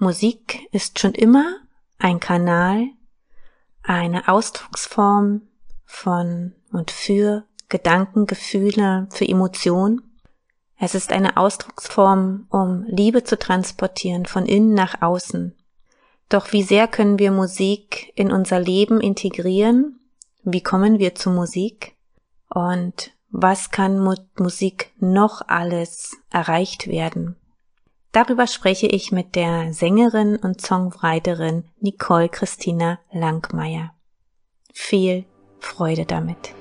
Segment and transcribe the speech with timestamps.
[0.00, 1.56] Musik ist schon immer
[1.98, 2.86] ein Kanal,
[3.82, 5.42] eine Ausdrucksform
[5.84, 10.20] von und für Gedanken, Gefühle, für Emotionen.
[10.78, 15.56] Es ist eine Ausdrucksform, um Liebe zu transportieren von innen nach außen.
[16.28, 19.98] Doch wie sehr können wir Musik in unser Leben integrieren?
[20.44, 21.96] Wie kommen wir zu Musik?
[22.48, 27.34] Und was kann mit Musik noch alles erreicht werden?
[28.12, 33.92] Darüber spreche ich mit der Sängerin und Songwriterin Nicole Christina Langmeier.
[34.72, 35.26] Viel
[35.60, 36.54] Freude damit.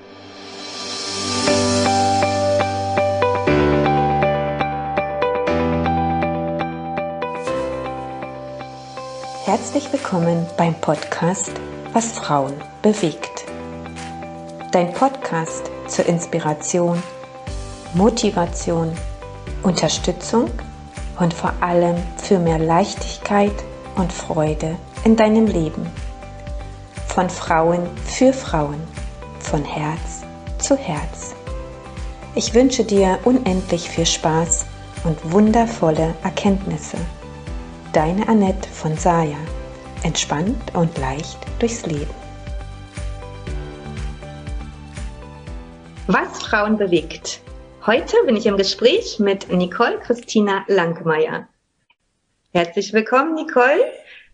[9.45, 11.53] Herzlich willkommen beim Podcast
[11.93, 13.45] Was Frauen bewegt.
[14.73, 17.01] Dein Podcast zur Inspiration,
[17.93, 18.91] Motivation,
[19.63, 20.51] Unterstützung
[21.19, 23.53] und vor allem für mehr Leichtigkeit
[23.95, 25.89] und Freude in deinem Leben.
[27.07, 28.81] Von Frauen für Frauen,
[29.39, 30.23] von Herz
[30.59, 31.35] zu Herz.
[32.35, 34.65] Ich wünsche dir unendlich viel Spaß
[35.03, 36.97] und wundervolle Erkenntnisse.
[37.93, 39.37] Deine Annette von Saya.
[40.03, 42.13] Entspannt und leicht durchs Leben.
[46.05, 47.41] Was Frauen bewegt.
[47.87, 51.47] Heute bin ich im Gespräch mit Nicole Christina Langmeier.
[52.51, 53.79] Herzlich willkommen, Nicole.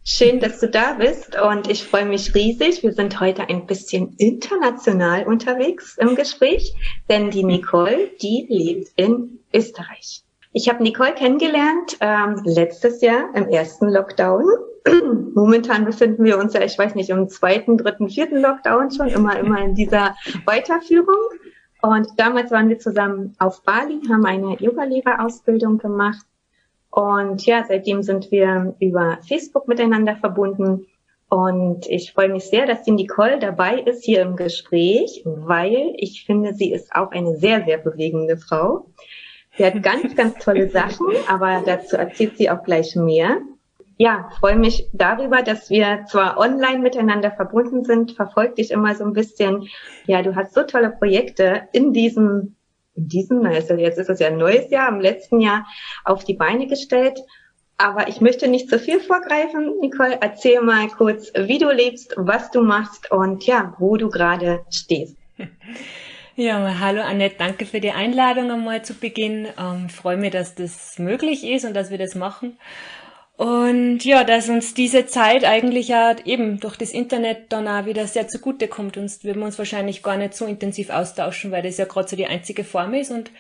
[0.04, 2.82] Schön, dass du da bist und ich freue mich riesig.
[2.82, 6.74] Wir sind heute ein bisschen international unterwegs im Gespräch,
[7.12, 10.24] denn die Nicole, die lebt in Österreich.
[10.52, 14.46] Ich habe Nicole kennengelernt ähm, letztes Jahr im ersten Lockdown.
[15.36, 19.38] Momentan befinden wir uns ja, ich weiß nicht, im zweiten, dritten, vierten Lockdown schon, immer,
[19.38, 20.16] immer in dieser
[20.46, 21.20] Weiterführung.
[21.84, 26.26] Und damals waren wir zusammen auf Bali, haben eine Yoga-Lehrerausbildung gemacht.
[26.90, 30.88] Und ja, seitdem sind wir über Facebook miteinander verbunden.
[31.28, 36.24] Und ich freue mich sehr, dass die Nicole dabei ist hier im Gespräch, weil ich
[36.26, 38.86] finde, sie ist auch eine sehr, sehr bewegende Frau.
[39.58, 43.42] Sie hat ganz, ganz tolle Sachen, aber dazu erzählt sie auch gleich mehr.
[43.98, 49.04] Ja, freue mich darüber, dass wir zwar online miteinander verbunden sind, verfolgt dich immer so
[49.04, 49.68] ein bisschen.
[50.08, 52.56] Ja, du hast so tolle Projekte in diesem,
[52.96, 55.68] in diesem, also jetzt ist es ja ein neues Jahr, im letzten Jahr
[56.06, 57.20] auf die Beine gestellt.
[57.78, 59.80] Aber ich möchte nicht zu viel vorgreifen.
[59.82, 64.62] Nicole, erzähl mal kurz, wie du lebst, was du machst und ja, wo du gerade
[64.70, 65.18] stehst.
[66.36, 69.48] Ja, hallo Annette, danke für die Einladung einmal zu Beginn.
[69.56, 72.58] Ähm, freue mich, dass das möglich ist und dass wir das machen.
[73.36, 78.06] Und ja, dass uns diese Zeit eigentlich ja eben durch das Internet dann auch wieder
[78.06, 78.96] sehr zugute kommt.
[78.96, 82.16] Sonst würden wir uns wahrscheinlich gar nicht so intensiv austauschen, weil das ja gerade so
[82.16, 83.10] die einzige Form ist.
[83.10, 83.32] Und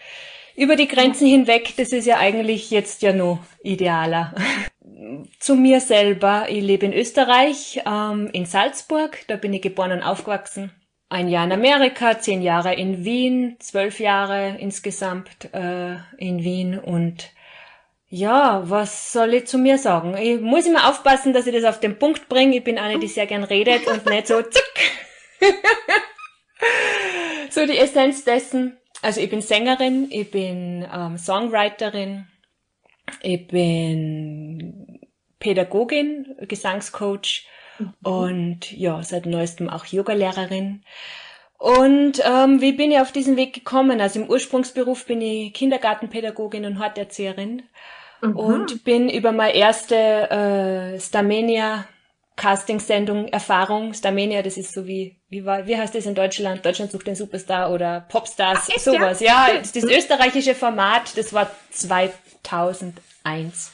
[0.55, 4.33] über die Grenzen hinweg, das ist ja eigentlich jetzt ja noch idealer.
[5.39, 10.01] Zu mir selber, ich lebe in Österreich, ähm, in Salzburg, da bin ich geboren und
[10.01, 10.71] aufgewachsen
[11.13, 17.29] ein Jahr in Amerika, zehn Jahre in Wien, zwölf Jahre insgesamt äh, in Wien und
[18.13, 20.17] ja, was soll ich zu mir sagen?
[20.17, 22.57] Ich muss immer aufpassen, dass ich das auf den Punkt bringe.
[22.57, 25.01] Ich bin eine, die sehr gern redet und nicht so zick.
[27.49, 28.77] so die Essenz dessen.
[29.01, 32.27] Also ich bin Sängerin, ich bin ähm, Songwriterin,
[33.21, 35.01] ich bin
[35.39, 37.47] Pädagogin, Gesangscoach
[37.79, 37.93] Mhm.
[38.03, 40.83] Und ja, seit neuestem auch Yogalehrerin.
[41.57, 44.01] Und ähm, wie bin ich auf diesen Weg gekommen?
[44.01, 47.63] Also im Ursprungsberuf bin ich Kindergartenpädagogin und Horterzieherin
[48.23, 48.35] mhm.
[48.35, 51.85] und bin über meine erste äh, Starmania
[52.35, 53.93] Casting-Sendung Erfahrung.
[53.93, 56.65] Starmania, das ist so wie, wie war, wie heißt das in Deutschland?
[56.65, 59.19] Deutschland sucht den Superstar oder Popstars, Ach, echt, sowas.
[59.19, 63.71] Ja, ja das, das österreichische Format, das war 2001.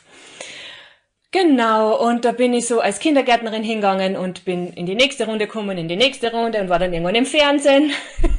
[1.31, 5.45] Genau, und da bin ich so als Kindergärtnerin hingegangen und bin in die nächste Runde
[5.45, 7.91] gekommen, in die nächste Runde und war dann irgendwann im Fernsehen.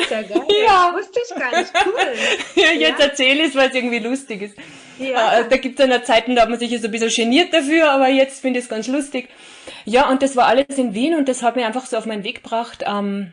[0.00, 0.42] Ist ja geil.
[0.64, 0.94] Ja.
[0.94, 1.72] Wusste ich gar nicht.
[1.84, 2.62] Cool.
[2.62, 3.06] ja, jetzt ja.
[3.06, 4.54] erzähle ich es, weil es irgendwie lustig ist.
[4.98, 5.40] Ja.
[5.40, 7.90] Äh, da gibt es eine Zeiten, da hat man sich so ein bisschen geniert dafür,
[7.90, 9.28] aber jetzt finde ich es ganz lustig.
[9.84, 12.24] Ja, und das war alles in Wien und das hat mich einfach so auf meinen
[12.24, 12.84] Weg gebracht.
[12.86, 13.32] Ähm,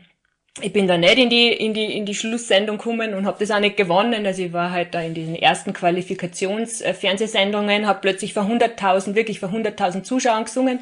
[0.60, 3.52] ich bin da nicht in die, in die, in die Schlusssendung gekommen und habe das
[3.52, 4.26] auch nicht gewonnen.
[4.26, 9.50] Also ich war halt da in diesen ersten Qualifikationsfernsehsendungen, habe plötzlich vor 100.000, wirklich vor
[9.50, 10.80] 100.000 Zuschauern gesungen.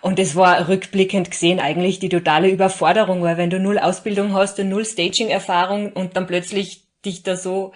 [0.00, 4.58] Und das war rückblickend gesehen eigentlich die totale Überforderung, weil wenn du null Ausbildung hast
[4.58, 7.72] und null Staging-Erfahrung und dann plötzlich dich da so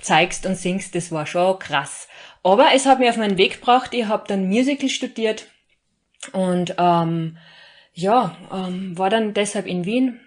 [0.00, 2.08] zeigst und singst, das war schon krass.
[2.42, 3.92] Aber es hat mir auf meinen Weg gebracht.
[3.92, 5.46] Ich habe dann Musical studiert
[6.32, 7.38] und ähm,
[7.92, 10.20] ja, ähm, war dann deshalb in Wien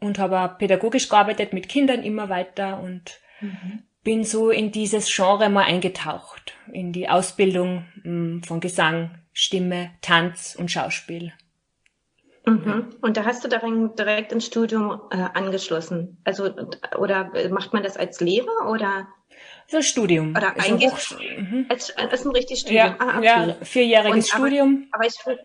[0.00, 3.84] und habe pädagogisch gearbeitet mit Kindern immer weiter und mhm.
[4.02, 10.56] bin so in dieses Genre mal eingetaucht, in die Ausbildung hm, von Gesang, Stimme, Tanz
[10.58, 11.32] und Schauspiel.
[12.46, 12.96] Mhm.
[13.00, 16.18] Und da hast du darin direkt ins Studium äh, angeschlossen.
[16.24, 16.50] Also
[16.98, 19.08] oder macht man das als Lehrer oder?
[19.68, 20.30] So Studium.
[20.36, 21.66] Oder ist eigentlich ein mhm.
[21.68, 22.86] als, als ein richtiges Studium.
[22.86, 23.24] Ja, ah, okay.
[23.24, 24.88] ja vierjähriges Und, Studium.
[24.92, 25.38] Aber, aber ich,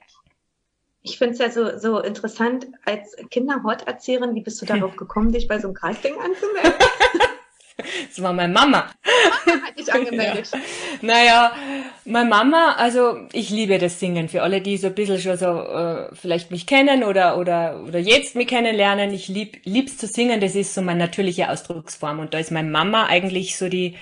[1.04, 5.48] ich finde es ja so, so interessant, als Kinderhorterzieherin, wie bist du darauf gekommen, dich
[5.48, 6.74] bei so einem Casting anzumelden?
[8.09, 8.89] Das war meine Mama.
[9.65, 10.50] Hat dich angemeldet.
[10.51, 10.59] Ja.
[11.01, 11.51] Naja,
[12.06, 14.29] meine Mama, also ich liebe das Singen.
[14.29, 18.00] Für alle, die so ein bisschen schon so äh, vielleicht mich kennen oder oder oder
[18.00, 20.41] jetzt mich kennenlernen, ich lieb lieb's zu singen.
[20.41, 22.19] Das ist so meine natürliche Ausdrucksform.
[22.19, 23.95] Und da ist meine Mama eigentlich so die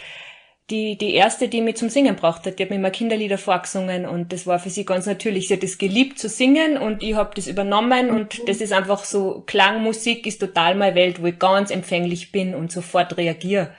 [0.69, 2.57] die, die erste, die mich zum Singen braucht hat.
[2.57, 5.47] Die hat mir immer Kinderlieder vorgesungen und das war für sie ganz natürlich.
[5.47, 8.45] Sie hat es geliebt zu singen und ich habe das übernommen und mhm.
[8.47, 12.71] das ist einfach so, Klangmusik ist total meine Welt, wo ich ganz empfänglich bin und
[12.71, 13.71] sofort reagiere.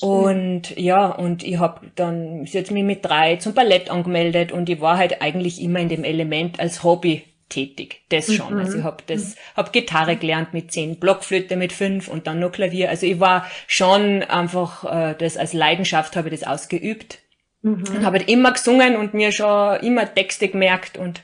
[0.00, 4.68] Und ja, und ich habe dann, sie hat mich mit drei zum Ballett angemeldet und
[4.68, 7.24] ich war halt eigentlich immer in dem Element als Hobby
[7.54, 8.02] tätig.
[8.08, 8.54] Das schon.
[8.54, 8.60] Mhm.
[8.60, 12.52] Also ich habe das, hab Gitarre gelernt mit zehn, Blockflöte mit fünf und dann noch
[12.52, 12.90] Klavier.
[12.90, 17.18] Also ich war schon einfach, äh, das als Leidenschaft habe ich das ausgeübt.
[17.62, 17.84] Mhm.
[17.88, 21.22] Und habe halt immer gesungen und mir schon immer Texte gemerkt und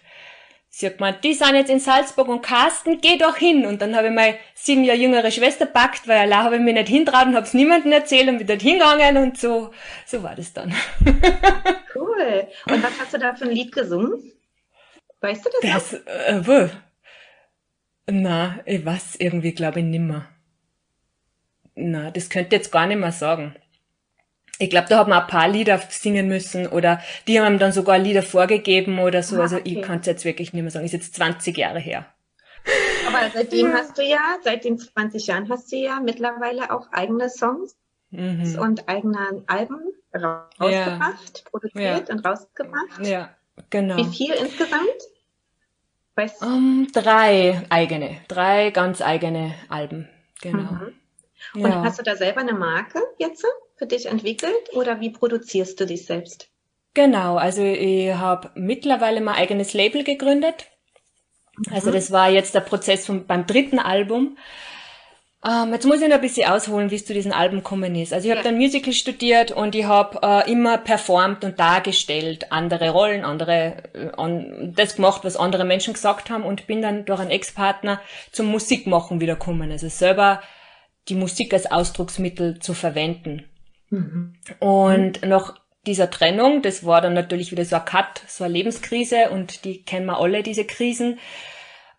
[0.71, 3.67] sie hat gemeint, die sind jetzt in Salzburg und Carsten, geh doch hin.
[3.67, 6.75] Und dann habe ich meine sieben Jahre jüngere Schwester packt, weil allein habe ich mich
[6.75, 9.71] nicht hintraut und habe es niemandem erzählt und bin dort hingegangen und so,
[10.07, 10.73] so war das dann.
[11.95, 12.47] cool.
[12.67, 14.33] Und was hast du da für ein Lied gesungen?
[15.21, 15.91] Weißt du das?
[15.91, 16.71] Das, äh, wo?
[18.07, 20.29] Na, ich weiß irgendwie, glaube ich, nimmer.
[21.75, 23.55] Na, das könnte jetzt gar nicht mehr sagen.
[24.59, 27.99] Ich glaube, da hat man ein paar Lieder singen müssen oder die haben dann sogar
[27.99, 29.37] Lieder vorgegeben oder so.
[29.37, 30.85] Ah, also ich kann es jetzt wirklich nicht mehr sagen.
[30.85, 32.07] Ist jetzt 20 Jahre her.
[33.07, 37.31] Aber seitdem hast du ja, seit den 20 Jahren hast du ja mittlerweile auch eigene
[37.31, 37.75] Songs
[38.11, 38.59] mhm.
[38.59, 39.81] und eigene Alben
[40.15, 41.51] rausgebracht, ja.
[41.51, 42.15] produziert ja.
[42.15, 43.07] und rausgebracht.
[43.07, 43.35] Ja.
[43.69, 43.97] Genau.
[43.97, 44.89] Wie viel insgesamt?
[46.15, 50.09] Weißt um, drei eigene, drei ganz eigene Alben.
[50.41, 50.73] Genau.
[50.73, 50.93] Mhm.
[51.55, 51.83] Und ja.
[51.83, 53.45] hast du da selber eine Marke jetzt
[53.77, 56.49] für dich entwickelt oder wie produzierst du dich selbst?
[56.95, 60.67] Genau, also ich habe mittlerweile mein eigenes Label gegründet.
[61.71, 61.95] Also mhm.
[61.95, 64.37] das war jetzt der Prozess vom, beim dritten Album.
[65.43, 68.13] Ähm, jetzt muss ich noch ein bisschen ausholen, wie es zu diesen Alben gekommen ist.
[68.13, 68.51] Also ich habe ja.
[68.51, 74.11] dann Musical studiert und ich habe äh, immer performt und dargestellt, andere Rollen, andere äh,
[74.19, 78.03] an, das gemacht, was andere Menschen gesagt haben und bin dann durch einen Ex-Partner
[78.33, 79.71] zum Musikmachen wieder gekommen.
[79.71, 80.43] Also selber
[81.09, 83.45] die Musik als Ausdrucksmittel zu verwenden.
[83.89, 84.35] Mhm.
[84.59, 85.55] Und nach
[85.87, 89.83] dieser Trennung, das war dann natürlich wieder so ein Cut, so eine Lebenskrise und die
[89.85, 91.19] kennen wir alle, diese Krisen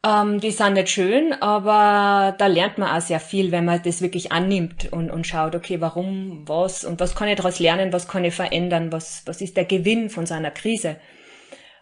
[0.06, 4.01] ähm, die sind nicht schön, aber da lernt man auch sehr viel, wenn man das
[4.01, 8.07] wirklich annimmt und, und schaut, okay, warum, was und was kann ich daraus lernen, was
[8.07, 10.98] kann ich verändern, was, was ist der Gewinn von so einer Krise.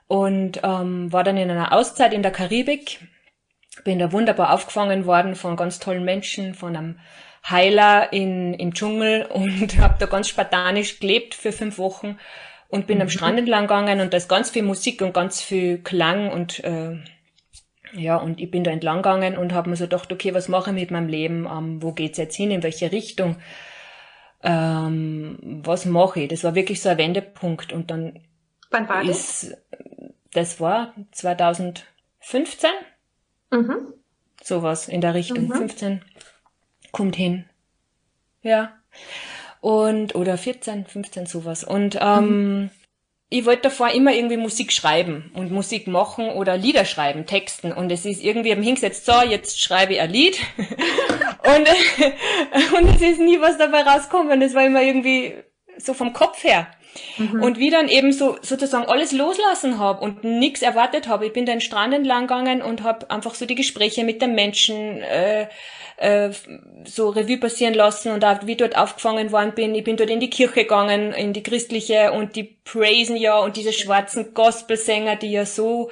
[0.08, 3.00] Und ähm, war dann in einer Auszeit in der Karibik,
[3.86, 7.00] bin da wunderbar aufgefangen worden von ganz tollen Menschen, von einem
[7.48, 12.18] Heiler in, im Dschungel und habe da ganz spartanisch gelebt für fünf Wochen
[12.68, 13.12] und bin am mhm.
[13.12, 16.98] Strand entlang gegangen und da ist ganz viel Musik und ganz viel Klang und äh,
[17.94, 20.70] ja, und ich bin da entlang gegangen und habe mir so gedacht, okay, was mache
[20.72, 21.48] ich mit meinem Leben?
[21.52, 22.52] Ähm, wo geht's jetzt hin?
[22.52, 23.38] In welche Richtung?
[24.44, 26.30] Ähm, was mache ich?
[26.30, 27.74] Das war wirklich so ein Wendepunkt.
[27.74, 28.20] Und dann
[28.70, 29.58] Wann war ist, das?
[30.32, 32.70] Das war 2015.
[33.52, 33.94] Mhm.
[34.44, 35.48] Sowas in der Richtung.
[35.48, 35.54] Mhm.
[35.54, 36.02] 15
[36.92, 37.46] kommt hin.
[38.42, 38.74] Ja.
[39.62, 41.64] Und, oder 14, 15, sowas.
[41.64, 42.70] Und ähm, mhm
[43.32, 47.72] ich wollte davor immer irgendwie Musik schreiben und Musik machen oder Lieder schreiben, Texten.
[47.72, 50.40] Und es ist irgendwie am hingesetzt, so, jetzt schreibe ich ein Lied.
[50.58, 54.42] und, und es ist nie was dabei rausgekommen.
[54.42, 55.36] Es war immer irgendwie
[55.78, 56.68] so vom Kopf her.
[57.18, 57.44] Mhm.
[57.44, 61.26] Und wie dann eben so sozusagen alles loslassen habe und nichts erwartet habe.
[61.26, 65.02] Ich bin den Strand entlang gegangen und habe einfach so die Gespräche mit den Menschen
[65.02, 65.48] äh,
[65.98, 66.32] äh,
[66.86, 69.76] so Revue passieren lassen und auch wie dort aufgefangen worden bin.
[69.76, 73.58] Ich bin dort in die Kirche gegangen, in die christliche und die praisen ja und
[73.58, 75.92] diese schwarzen Gospelsänger, die ja so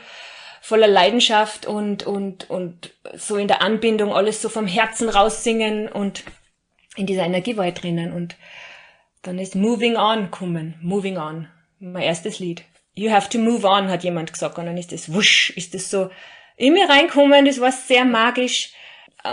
[0.61, 6.23] voller Leidenschaft und, und, und so in der Anbindung alles so vom Herzen raussingen und
[6.95, 8.35] in dieser Energie war ich drinnen und
[9.21, 10.75] dann ist Moving On gekommen.
[10.81, 11.47] Moving On.
[11.79, 12.63] Mein erstes Lied.
[12.93, 14.57] You have to move on, hat jemand gesagt.
[14.57, 16.09] Und dann ist das wusch, ist das so
[16.55, 17.45] in mir reinkommen.
[17.45, 18.74] Das war sehr magisch.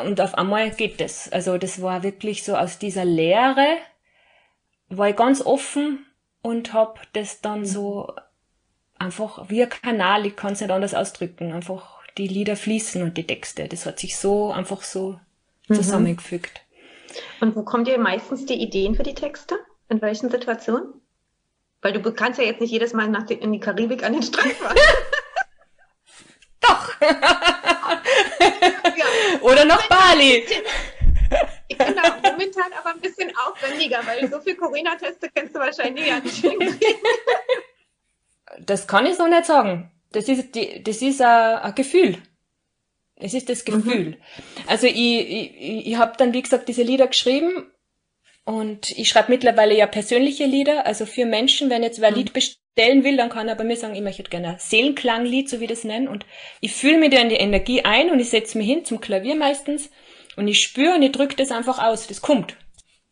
[0.05, 1.31] Und auf einmal geht das.
[1.33, 3.79] Also das war wirklich so aus dieser Leere,
[4.89, 6.07] war ich ganz offen
[6.43, 8.13] und hab das dann so
[8.99, 13.17] einfach wie ein Kanal, ich kann es nicht anders ausdrücken, einfach die Lieder fließen und
[13.17, 13.69] die Texte.
[13.69, 15.19] Das hat sich so einfach so
[15.69, 15.75] mhm.
[15.75, 16.63] zusammengefügt.
[17.41, 19.57] Und wo kommt ihr meistens die Ideen für die Texte?
[19.89, 21.01] In welchen Situationen?
[21.83, 24.53] Weil du kannst ja jetzt nicht jedes Mal nach in die Karibik an den Strand
[24.53, 24.77] fahren.
[26.61, 27.01] Doch.
[27.01, 27.33] ja.
[29.43, 30.47] Oder nach Bali.
[31.69, 36.45] Genau, momentan aber ein bisschen aufwendiger, weil so viel Corona-Teste kennst du wahrscheinlich ja nicht
[38.61, 39.91] Das kann ich so nicht sagen.
[40.13, 42.19] Das ist, die, das ist ein, ein Gefühl.
[43.17, 44.11] Es ist das Gefühl.
[44.11, 44.17] Mhm.
[44.67, 47.71] Also ich, ich, ich habe dann, wie gesagt, diese Lieder geschrieben
[48.45, 52.21] und ich schreibe mittlerweile ja persönliche Lieder, also für Menschen, wenn jetzt wer ein mhm.
[52.21, 55.61] Lied bestellen will, dann kann er bei mir sagen, ich möchte gerne ein Seelenklanglied, so
[55.61, 56.09] wie das nennen.
[56.09, 56.27] Und
[56.61, 59.35] ich fühle mich da in die Energie ein und ich setze mich hin zum Klavier
[59.35, 59.91] meistens
[60.37, 62.07] und ich spüre und ich drücke das einfach aus.
[62.07, 62.57] Das kommt.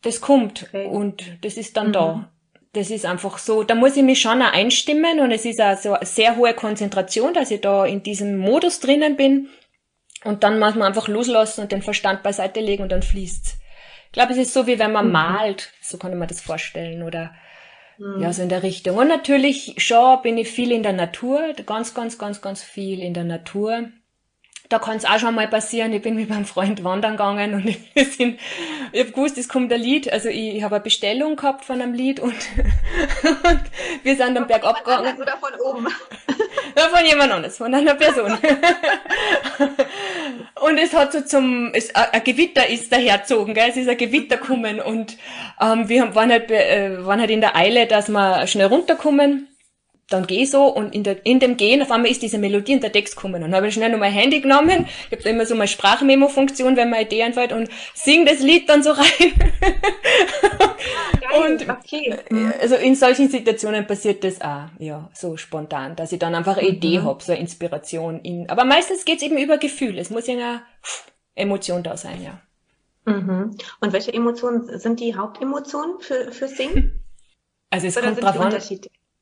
[0.03, 0.67] Das kommt.
[0.69, 0.85] Okay.
[0.85, 1.93] Und das ist dann mhm.
[1.93, 2.29] da.
[2.73, 5.93] Das ist einfach so, da muss ich mich schon auch einstimmen und es ist also
[5.93, 9.49] eine sehr hohe Konzentration, dass ich da in diesem Modus drinnen bin.
[10.23, 13.57] Und dann muss man einfach loslassen und den Verstand beiseite legen und dann fließt's.
[14.13, 15.11] Ich glaube, es ist so wie wenn man mhm.
[15.11, 17.33] malt, so kann ich mir das vorstellen, oder
[17.97, 18.21] mhm.
[18.21, 18.95] ja, so in der Richtung.
[18.95, 23.15] Und natürlich schon bin ich viel in der Natur, ganz, ganz, ganz, ganz viel in
[23.15, 23.89] der Natur
[24.73, 25.93] da kann es auch schon mal passieren.
[25.93, 28.39] Ich bin mit meinem Freund wandern gegangen und wir sind,
[28.91, 30.11] ich habe gewusst, es kommt ein Lied.
[30.11, 32.33] Also ich, ich habe eine Bestellung gehabt von einem Lied und,
[33.23, 33.61] und
[34.01, 35.15] wir sind dann bergab gegangen.
[35.21, 35.87] Oder von oben?
[36.75, 38.35] Ja, von jemand anderes, von einer Person.
[40.61, 43.69] und es hat so zum, es, ein Gewitter ist daherzogen, gell?
[43.69, 45.15] es ist ein Gewitter gekommen und
[45.61, 49.52] ähm, wir waren halt, äh, waren halt in der Eile, dass wir schnell runterkommen
[50.09, 52.75] dann gehe ich so und in, der, in dem Gehen auf einmal ist diese Melodie
[52.75, 53.35] und der Text gekommen.
[53.35, 56.75] Und dann habe ich schnell noch mein Handy genommen, ich habe immer so meine Sprachmemo-Funktion,
[56.75, 59.05] wenn meine Idee einfällt und sing das Lied dann so rein.
[61.31, 62.17] Ah, und okay.
[62.29, 62.53] Mhm.
[62.61, 66.67] also in solchen Situationen passiert das auch, ja, so spontan, dass ich dann einfach eine
[66.67, 66.75] mhm.
[66.75, 68.19] Idee habe, so eine Inspiration.
[68.19, 69.97] In, aber meistens geht's eben über Gefühl.
[69.97, 70.61] Es muss ja eine
[71.35, 72.41] Emotion da sein, ja.
[73.05, 73.57] Mhm.
[73.79, 77.03] Und welche Emotionen sind die Hauptemotionen für, für Singen?
[77.69, 78.51] Also es Oder kommt drauf an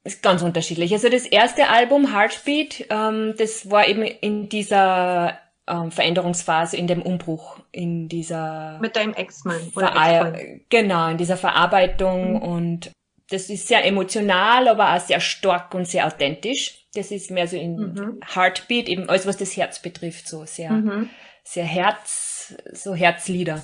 [0.04, 0.94] ist ganz unterschiedlich.
[0.94, 7.02] Also das erste Album, Heartbeat, ähm, das war eben in dieser ähm, Veränderungsphase, in dem
[7.02, 8.80] Umbruch, in dieser...
[8.82, 12.42] Mit deinem Ex-Mann oder Ex Genau, in dieser Verarbeitung mhm.
[12.42, 12.92] und
[13.30, 16.86] das ist sehr emotional, aber auch sehr stark und sehr authentisch.
[16.94, 18.20] Das ist mehr so in mhm.
[18.36, 21.10] Heartbeat, eben alles, was das Herz betrifft, so sehr, mhm.
[21.44, 23.64] sehr Herz, so Herzlieder.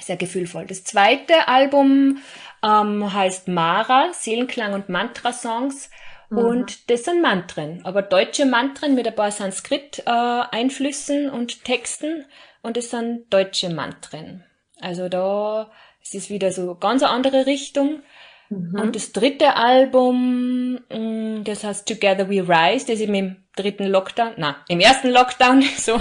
[0.00, 0.64] Sehr gefühlvoll.
[0.64, 2.18] Das zweite Album
[2.62, 5.90] ähm, heißt Mara, Seelenklang und Mantra-Songs.
[6.30, 6.38] Mhm.
[6.38, 12.26] Und das sind Mantren, aber deutsche Mantren mit ein paar Sanskrit-Einflüssen äh, und Texten.
[12.62, 14.44] Und das sind deutsche Mantren.
[14.80, 15.70] Also da
[16.02, 18.02] ist es wieder so ganz eine andere Richtung.
[18.50, 18.80] Mhm.
[18.80, 24.34] Und das dritte Album, mm, das heißt Together We Rise, das ist im dritten Lockdown,
[24.36, 26.00] na, im ersten Lockdown, so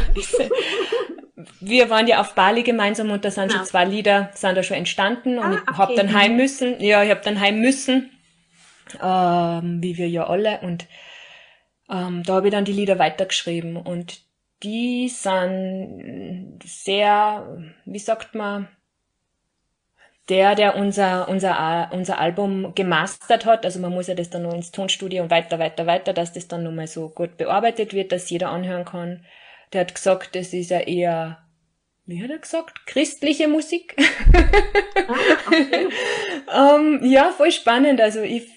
[1.60, 3.60] wir waren ja auf Bali gemeinsam und da sind ja.
[3.60, 6.80] so zwei Lieder, sind da schon entstanden und ah, ich hab dann heim müssen.
[6.82, 8.12] Ja, ich hab dann heim müssen,
[9.02, 10.60] ähm, wie wir ja alle.
[10.62, 10.88] Und
[11.90, 14.22] ähm, da habe ich dann die Lieder weitergeschrieben und
[14.64, 18.68] die sind sehr, wie sagt man,
[20.30, 24.54] der, der unser, unser, unser Album gemastert hat, also man muss ja das dann noch
[24.54, 28.30] ins Tonstudio und weiter, weiter, weiter, dass das dann nochmal so gut bearbeitet wird, dass
[28.30, 29.24] jeder anhören kann
[29.74, 31.40] der hat gesagt, das ist ja eher,
[32.06, 33.96] wie hat er gesagt, christliche Musik.
[35.08, 35.16] Ah,
[35.48, 35.88] okay.
[36.54, 38.02] ähm, ja, voll spannend.
[38.02, 38.50] Also ich,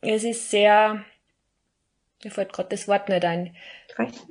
[0.00, 1.04] es ist sehr,
[2.24, 3.56] mir fällt gerade das Wort nicht ein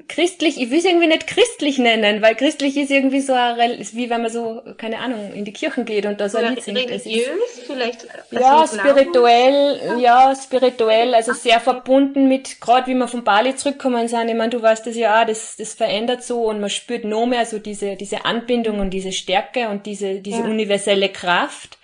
[0.07, 3.33] christlich, ich will es irgendwie nicht christlich nennen, weil christlich ist irgendwie so,
[3.77, 6.55] ist wie wenn man so, keine Ahnung, in die Kirchen geht und da so ein
[6.55, 6.77] Lied singt.
[6.77, 7.27] Religiös
[7.65, 8.07] vielleicht?
[8.31, 9.99] Ja, spirituell, Glauben?
[9.99, 14.51] ja, spirituell, also sehr verbunden mit, gerade wie wir von Bali zurückkommen sind, ich meine,
[14.51, 17.59] du weißt das ja auch, das, das verändert so und man spürt noch mehr so
[17.59, 20.45] diese, diese Anbindung und diese Stärke und diese, diese ja.
[20.45, 21.77] universelle Kraft.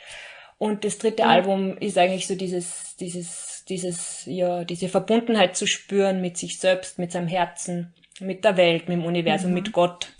[0.57, 1.29] Und das dritte ja.
[1.29, 6.99] Album ist eigentlich so dieses, dieses dieses, ja, diese Verbundenheit zu spüren mit sich selbst,
[6.99, 9.55] mit seinem Herzen, mit der Welt, mit dem Universum, mhm.
[9.55, 10.13] mit Gott.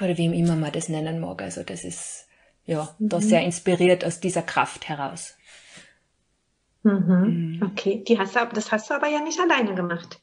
[0.00, 1.42] Oder wie immer man das nennen mag.
[1.42, 2.28] Also das ist,
[2.64, 3.08] ja, mhm.
[3.08, 5.36] da sehr inspiriert aus dieser Kraft heraus.
[6.82, 7.58] Mhm.
[7.60, 7.62] mhm.
[7.72, 10.21] Okay, die hast du, das hast du aber ja nicht alleine gemacht.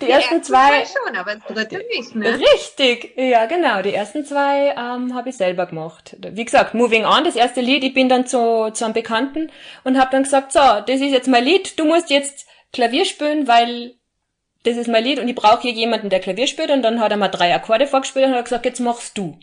[0.00, 0.84] Die, die ersten zwei.
[0.84, 2.38] schon, aber das dritte nicht, ne?
[2.54, 3.82] Richtig, ja, genau.
[3.82, 6.16] Die ersten zwei ähm, habe ich selber gemacht.
[6.18, 9.50] Wie gesagt, Moving On, das erste Lied, ich bin dann zu, zu einem Bekannten
[9.84, 13.46] und habe dann gesagt, so, das ist jetzt mein Lied, du musst jetzt Klavier spielen,
[13.46, 13.94] weil
[14.64, 16.70] das ist mein Lied und ich brauche hier jemanden, der Klavier spielt.
[16.70, 19.38] Und dann hat er mal drei Akkorde vorgespielt und hat gesagt, jetzt machst du.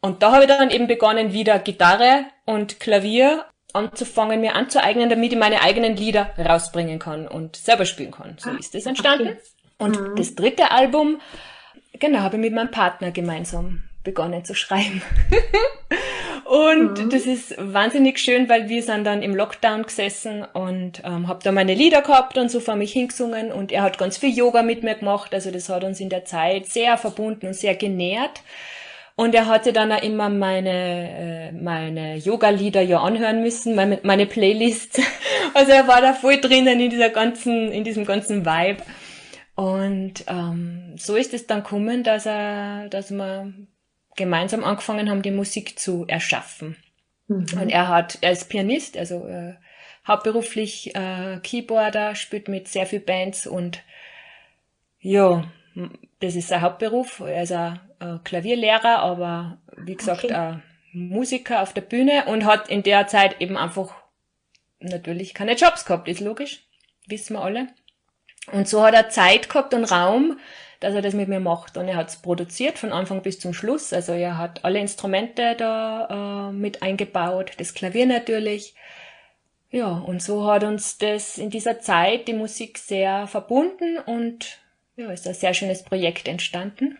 [0.00, 5.32] Und da habe ich dann eben begonnen, wieder Gitarre und Klavier anzufangen, mir anzueignen, damit
[5.32, 8.36] ich meine eigenen Lieder rausbringen kann und selber spielen kann.
[8.38, 9.28] So ah, ist es entstanden.
[9.28, 9.38] Okay.
[9.78, 10.16] Und mhm.
[10.16, 11.20] das dritte Album,
[11.98, 15.02] genau, habe ich mit meinem Partner gemeinsam begonnen zu schreiben.
[16.48, 17.10] Und mhm.
[17.10, 21.52] das ist wahnsinnig schön, weil wir sind dann im Lockdown gesessen und ähm, habe da
[21.52, 24.82] meine Lieder gehabt und so vor mich hingesungen und er hat ganz viel Yoga mit
[24.82, 25.34] mir gemacht.
[25.34, 28.40] Also das hat uns in der Zeit sehr verbunden und sehr genährt.
[29.18, 34.26] Und er hatte dann auch immer meine, äh, meine Yoga-Lieder ja anhören müssen, meine, meine
[34.26, 35.00] Playlist.
[35.54, 38.80] Also er war da voll drinnen in dieser ganzen, in diesem ganzen Vibe.
[39.56, 43.52] Und ähm, so ist es dann gekommen, dass er, dass wir
[44.14, 46.76] gemeinsam angefangen haben, die Musik zu erschaffen.
[47.26, 47.46] Mhm.
[47.60, 49.54] Und er hat, er ist Pianist, also äh,
[50.06, 53.82] hauptberuflich äh, Keyboarder, spielt mit sehr viel Bands und
[55.00, 55.50] ja,
[56.20, 57.20] das ist sein Hauptberuf.
[57.20, 60.34] Er ist ein äh, Klavierlehrer, aber wie gesagt, okay.
[60.34, 63.94] ein Musiker auf der Bühne und hat in der Zeit eben einfach
[64.80, 66.64] natürlich keine Jobs gehabt, ist logisch,
[67.06, 67.68] wissen wir alle.
[68.52, 70.38] Und so hat er Zeit gehabt und Raum,
[70.80, 71.76] dass er das mit mir macht.
[71.76, 73.92] Und er hat es produziert von Anfang bis zum Schluss.
[73.92, 78.74] Also er hat alle Instrumente da äh, mit eingebaut, das Klavier natürlich.
[79.70, 84.60] Ja, und so hat uns das in dieser Zeit die Musik sehr verbunden und
[84.98, 86.98] ja, ist ein sehr schönes Projekt entstanden.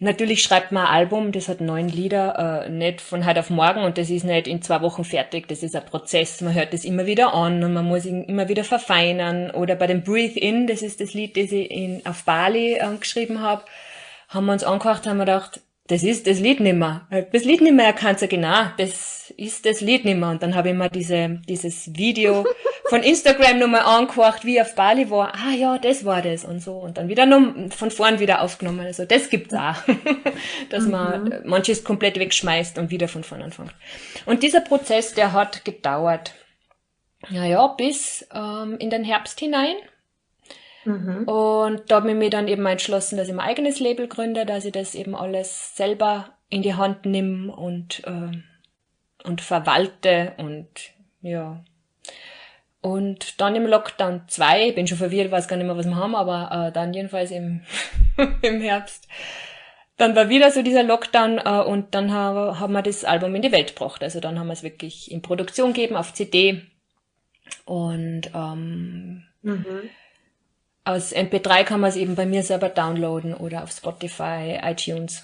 [0.00, 3.82] Natürlich schreibt man ein Album, das hat neun Lieder, äh, nicht von heute auf morgen
[3.82, 5.48] und das ist nicht in zwei Wochen fertig.
[5.48, 6.40] Das ist ein Prozess.
[6.40, 9.50] Man hört das immer wieder an und man muss ihn immer wieder verfeinern.
[9.52, 12.96] Oder bei dem Breathe In, das ist das Lied, das ich in, auf Bali äh,
[12.98, 13.64] geschrieben habe,
[14.28, 17.08] haben wir uns angehört, haben wir gedacht, das ist das Lied nimmer.
[17.32, 20.30] Das Lied nimmer erkannt, ja genau, das ist das Lied nimmer.
[20.30, 22.46] Und dann habe ich mir diese, dieses Video
[22.88, 25.34] von Instagram nochmal angehört, wie auf Bali war.
[25.34, 26.72] Ah ja, das war das und so.
[26.78, 28.80] Und dann wieder noch von vorn wieder aufgenommen.
[28.80, 29.76] Also das gibt's auch.
[30.70, 30.90] Dass mhm.
[30.90, 33.74] man manches komplett wegschmeißt und wieder von vorn anfängt.
[34.24, 36.34] Und dieser Prozess, der hat gedauert.
[37.28, 39.76] Naja, bis ähm, in den Herbst hinein.
[40.84, 41.24] Mhm.
[41.28, 44.64] Und da habe ich mir dann eben entschlossen, dass ich mein eigenes Label gründe, dass
[44.64, 48.30] ich das eben alles selber in die Hand nehme und, äh,
[49.24, 50.68] und verwalte und
[51.20, 51.62] ja.
[52.80, 56.14] Und dann im Lockdown 2, bin schon verwirrt, weiß gar nicht mehr, was wir haben,
[56.14, 57.62] aber äh, dann jedenfalls im,
[58.42, 59.08] im Herbst,
[59.96, 63.42] dann war wieder so dieser Lockdown äh, und dann haben hab wir das Album in
[63.42, 64.02] die Welt gebracht.
[64.04, 66.62] Also dann haben wir es wirklich in Produktion gegeben auf CD
[67.64, 69.90] und ähm, mhm.
[70.88, 75.22] Aus MP3 kann man es eben bei mir selber downloaden oder auf Spotify, iTunes,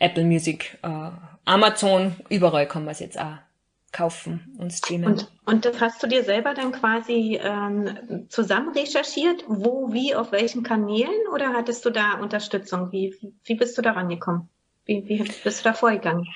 [0.00, 1.10] Apple Music, äh,
[1.44, 3.36] Amazon, überall kann man es jetzt auch
[3.92, 5.12] kaufen und streamen.
[5.12, 10.32] Und, und das hast du dir selber dann quasi ähm, zusammen recherchiert, wo, wie, auf
[10.32, 12.92] welchen Kanälen oder hattest du da Unterstützung?
[12.92, 14.48] Wie, wie bist du da rangekommen?
[14.84, 16.26] Wie, wie bist du da vorgegangen?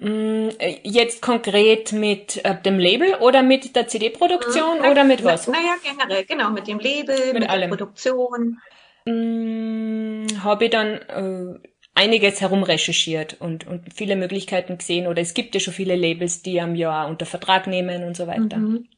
[0.00, 0.48] Mm,
[0.82, 4.88] jetzt konkret mit äh, dem Label oder mit der CD-Produktion mhm.
[4.90, 5.46] oder mit was?
[5.46, 8.58] Naja, generell, genau, mit dem Label, mit, mit der Produktion.
[9.06, 15.54] Hm, Habe ich dann äh, einiges herumrecherchiert und, und viele Möglichkeiten gesehen oder es gibt
[15.54, 18.56] ja schon viele Labels, die am Jahr unter Vertrag nehmen und so weiter.
[18.56, 18.88] Mhm.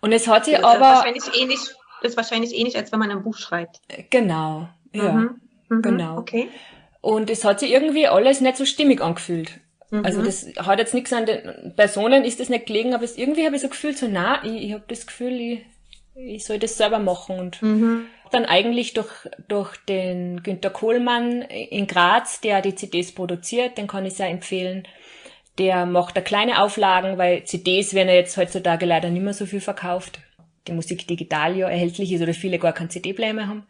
[0.00, 0.80] Und es hat sich das aber...
[0.80, 1.60] Wahrscheinlich ähnlich,
[2.02, 3.80] ist wahrscheinlich ähnlich, als wenn man ein Buch schreibt.
[4.10, 5.40] Genau, ja, mhm.
[5.68, 5.82] Mhm.
[5.82, 6.18] genau.
[6.18, 6.48] Okay.
[7.00, 9.60] Und es hat sich irgendwie alles nicht so stimmig angefühlt.
[9.90, 10.04] Mhm.
[10.04, 13.46] Also das hat jetzt nichts an den Personen, ist das nicht gelegen, aber es, irgendwie
[13.46, 15.66] habe ich so gefühlt, so na, ich, ich habe das Gefühl, ich,
[16.14, 18.06] ich soll das selber machen und mhm.
[18.32, 19.10] Dann eigentlich durch,
[19.48, 24.86] durch den Günter Kohlmann in Graz, der die CDs produziert, den kann ich sehr empfehlen.
[25.58, 29.46] Der macht da kleine Auflagen, weil CDs werden ja jetzt heutzutage leider nicht mehr so
[29.46, 30.20] viel verkauft.
[30.66, 33.66] Die Musik digital ja erhältlich ist oder viele gar kein CD-Player mehr haben.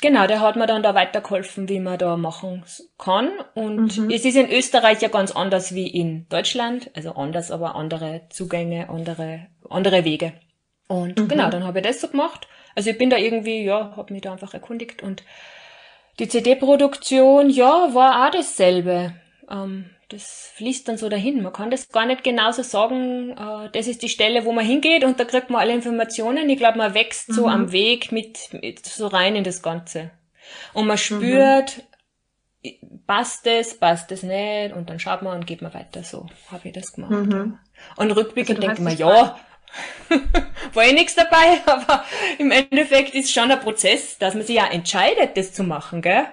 [0.00, 2.64] Genau, der hat mir dann da weitergeholfen, wie man da machen
[2.98, 3.30] kann.
[3.54, 4.10] Und mhm.
[4.10, 6.90] es ist in Österreich ja ganz anders wie in Deutschland.
[6.94, 10.32] Also anders, aber andere Zugänge, andere, andere Wege.
[10.88, 11.28] Und mhm.
[11.28, 12.48] genau, dann habe ich das so gemacht.
[12.74, 15.02] Also ich bin da irgendwie, ja, habe mich da einfach erkundigt.
[15.02, 15.22] Und
[16.18, 19.14] die CD-Produktion, ja, war auch dasselbe.
[19.50, 21.42] Ähm, das fließt dann so dahin.
[21.42, 25.04] Man kann das gar nicht genauso sagen, äh, das ist die Stelle, wo man hingeht
[25.04, 26.48] und da kriegt man alle Informationen.
[26.50, 27.34] Ich glaube, man wächst mhm.
[27.34, 30.10] so am Weg mit, mit so rein in das Ganze.
[30.74, 31.82] Und man spürt,
[32.62, 33.02] mhm.
[33.06, 36.02] passt es, passt es nicht und dann schaut man und geht man weiter.
[36.02, 37.12] So habe ich das gemacht.
[37.12, 37.58] Mhm.
[37.96, 39.38] Und rückblickend also, denkt man, ja,
[40.74, 42.04] war eh nichts dabei, aber
[42.38, 46.24] im Endeffekt ist schon ein Prozess, dass man sich ja entscheidet, das zu machen, gell?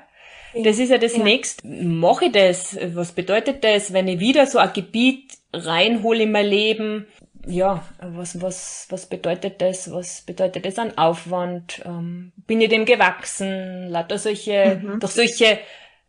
[0.56, 1.24] Das ist ja das ja.
[1.24, 1.68] nächste.
[1.68, 2.78] Mache ich das?
[2.94, 7.08] Was bedeutet das, wenn ich wieder so ein Gebiet reinhole in mein Leben?
[7.48, 9.92] Ja, was, was, was bedeutet das?
[9.92, 11.82] Was bedeutet das an Aufwand?
[11.86, 13.90] Ähm, bin ich dem gewachsen?
[13.90, 15.00] Lauter solche, mhm.
[15.00, 15.60] durch solche,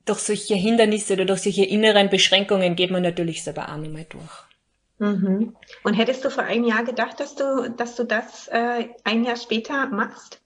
[0.06, 4.49] durch solche Hindernisse oder durch solche inneren Beschränkungen geht man natürlich selber auch nochmal durch.
[5.00, 5.56] Mhm.
[5.82, 9.36] Und hättest du vor einem Jahr gedacht, dass du, dass du das äh, ein Jahr
[9.36, 10.40] später machst?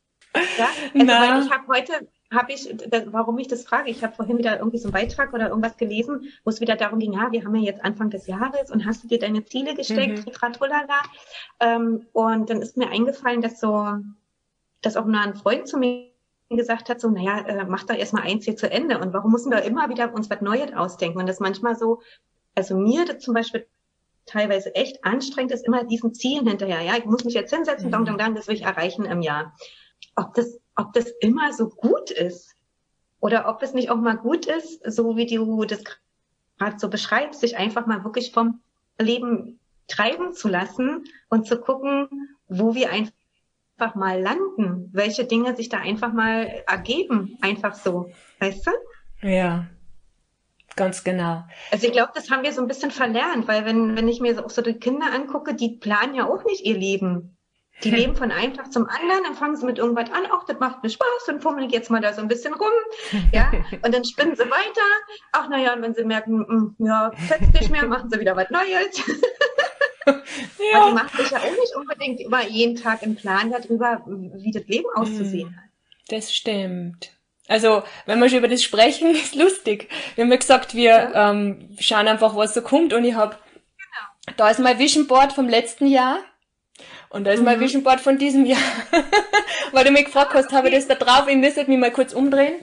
[0.59, 2.69] Ja, also, weil ich habe heute habe ich,
[3.13, 6.33] warum ich das frage, ich habe vorhin wieder irgendwie so einen Beitrag oder irgendwas gelesen,
[6.45, 9.05] wo es wieder darum ging, ja, wir haben ja jetzt Anfang des Jahres und hast
[9.05, 10.33] du dir deine Ziele gesteckt, mhm.
[11.61, 13.87] ähm, und dann ist mir eingefallen, dass so,
[14.83, 16.11] dass auch nur ein Freund zu mir
[16.51, 19.51] gesagt hat, so, naja, äh, mach da erstmal eins hier zu Ende und warum müssen
[19.51, 22.01] wir immer wieder uns was Neues ausdenken und das manchmal so,
[22.55, 23.67] also mir das zum Beispiel
[24.27, 28.05] teilweise echt anstrengend ist, immer diesen Zielen hinterher, ja, ich muss mich jetzt hinsetzen, dong,
[28.05, 29.55] dong, dong, das will ich erreichen im Jahr.
[30.17, 32.57] Ob das ob das immer so gut ist
[33.21, 35.83] oder ob es nicht auch mal gut ist, so wie du das
[36.59, 38.61] gerade so beschreibst, sich einfach mal wirklich vom
[38.99, 39.59] Leben
[39.89, 42.09] treiben zu lassen und zu gucken,
[42.49, 48.67] wo wir einfach mal landen, welche Dinge sich da einfach mal ergeben, einfach so, weißt
[48.67, 48.71] du?
[49.27, 49.67] Ja,
[50.77, 51.45] ganz genau.
[51.71, 54.45] Also ich glaube, das haben wir so ein bisschen verlernt, weil wenn, wenn ich mir
[54.45, 57.35] auch so die Kinder angucke, die planen ja auch nicht ihr Leben.
[57.83, 60.59] Die leben von einem Tag zum anderen, dann fangen sie mit irgendwas an, ach, das
[60.61, 62.71] macht mir Spaß, dann fummeln jetzt mal da so ein bisschen rum,
[63.33, 63.51] ja,
[63.85, 64.87] und dann spinnen sie weiter,
[65.33, 68.37] ach, naja, und wenn sie merken, mh, mm, ja, fetzt nicht mehr, machen sie wieder
[68.37, 69.03] was Neues.
[70.07, 70.15] ja.
[70.81, 74.53] Aber die machen sich ja auch nicht unbedingt immer jeden Tag im Plan darüber, wie
[74.53, 75.65] das Leben auszusehen hm, hat.
[76.09, 77.11] Das stimmt.
[77.49, 79.89] Also, wenn wir schon über das sprechen, ist lustig.
[80.15, 81.31] Wir haben ja gesagt, wir ja.
[81.31, 84.37] ähm, schauen einfach, was so kommt und ich habe, genau.
[84.37, 86.19] da ist mein Vision Board vom letzten Jahr
[87.11, 87.45] und da ist mhm.
[87.47, 88.59] mein Vision Board von diesem Jahr.
[89.73, 92.13] Weil du mich gefragt hast, habe ich das da drauf, ich müsste mich mal kurz
[92.13, 92.55] umdrehen.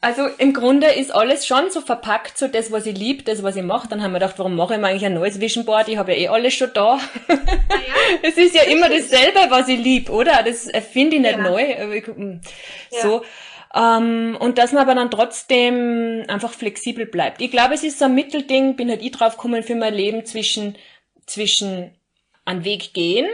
[0.00, 3.56] Also im Grunde ist alles schon so verpackt, so das, was ich liebe, das, was
[3.56, 3.88] ich mache.
[3.88, 5.88] Dann haben wir gedacht, warum mache ich mir eigentlich ein neues Vision Board?
[5.88, 6.98] Ich habe ja eh alles schon da.
[6.98, 7.38] Ah, ja.
[8.22, 10.42] es ist ja immer dasselbe, was ich liebe, oder?
[10.42, 11.42] Das erfinde ich nicht ja.
[11.42, 12.02] neu.
[12.04, 12.40] Hm,
[12.90, 13.22] so.
[13.74, 17.40] Ähm, und dass man aber dann trotzdem einfach flexibel bleibt.
[17.40, 20.24] Ich glaube, es ist so ein Mittelding, bin halt ich drauf gekommen für mein Leben
[20.24, 20.76] zwischen,
[21.26, 21.90] zwischen
[22.44, 23.26] einen Weg gehen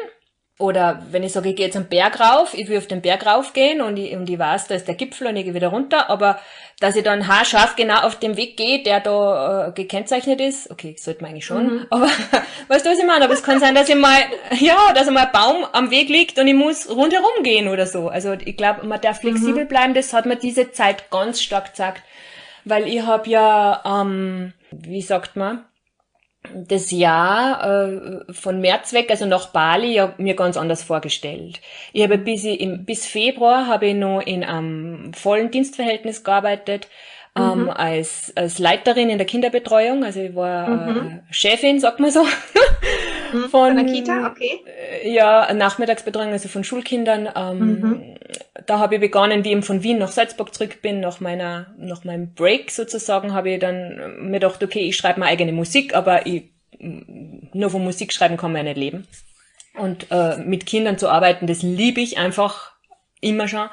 [0.60, 3.26] oder wenn ich sage, ich gehe jetzt am Berg rauf, ich will auf den Berg
[3.26, 6.10] raufgehen und ich, und ich weiß, da ist der Gipfel und ich gehe wieder runter,
[6.10, 6.38] aber
[6.80, 10.94] dass ich dann haarscharf genau auf dem Weg gehe, der da äh, gekennzeichnet ist, okay,
[10.98, 11.86] sollte man eigentlich schon, mhm.
[11.90, 12.06] aber
[12.68, 13.24] weißt du, was ich meine?
[13.24, 14.18] Aber es kann sein, dass ich mal,
[14.58, 18.08] ja, dass mal ein Baum am Weg liegt und ich muss rundherum gehen oder so.
[18.08, 19.68] Also ich glaube, man darf flexibel mhm.
[19.68, 22.02] bleiben, das hat mir diese Zeit ganz stark gesagt,
[22.64, 25.64] weil ich habe ja, ähm, wie sagt man,
[26.54, 31.60] das Jahr äh, von März weg, also nach Bali, ja, mir ganz anders vorgestellt.
[31.92, 36.88] Ich habe bis, ich, im, bis Februar habe ich noch in einem vollen Dienstverhältnis gearbeitet,
[37.36, 37.70] ähm, mhm.
[37.70, 40.02] als, als Leiterin in der Kinderbetreuung.
[40.02, 41.20] Also ich war mhm.
[41.28, 42.24] äh, Chefin, sagt man so.
[43.32, 43.48] Mhm.
[43.48, 44.60] von, von der Kita, okay.
[45.02, 47.28] Äh, ja, Nachmittagsbetreuung, also von Schulkindern.
[47.34, 48.14] Ähm, mhm.
[48.66, 52.04] Da habe ich begonnen, wie ich von Wien nach Salzburg zurück bin, nach meiner, nach
[52.04, 56.26] meinem Break sozusagen, habe ich dann mir gedacht, okay, ich schreibe meine eigene Musik, aber
[56.26, 59.06] ich, nur von Musik schreiben kann man ja nicht leben.
[59.74, 62.72] Und äh, mit Kindern zu arbeiten, das liebe ich einfach
[63.20, 63.68] immer schon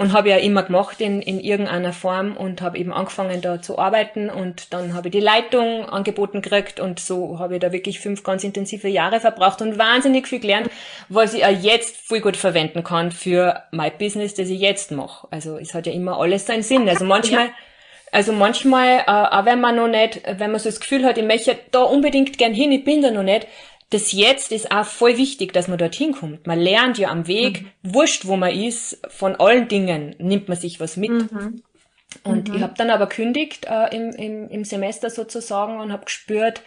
[0.00, 3.78] und habe ja immer gemacht in, in irgendeiner Form und habe eben angefangen da zu
[3.78, 8.00] arbeiten und dann habe ich die Leitung angeboten gekriegt und so habe ich da wirklich
[8.00, 10.70] fünf ganz intensive Jahre verbraucht und wahnsinnig viel gelernt,
[11.10, 15.28] was ich auch jetzt voll gut verwenden kann für mein Business, das ich jetzt mache.
[15.30, 16.88] Also es hat ja immer alles seinen Sinn.
[16.88, 17.50] Also manchmal
[18.12, 21.24] also manchmal, äh, auch wenn man noch nicht, wenn man so das Gefühl hat, ich
[21.24, 23.46] möchte da unbedingt gern hin, ich bin da noch nicht,
[23.90, 26.46] das Jetzt ist auch voll wichtig, dass man dorthin kommt.
[26.46, 27.94] Man lernt ja am Weg, mhm.
[27.94, 31.10] wurscht, wo man ist, von allen Dingen nimmt man sich was mit.
[31.10, 31.62] Mhm.
[32.22, 32.56] Und mhm.
[32.56, 36.62] ich habe dann aber kündigt äh, im, im, im Semester sozusagen und habe gespürt,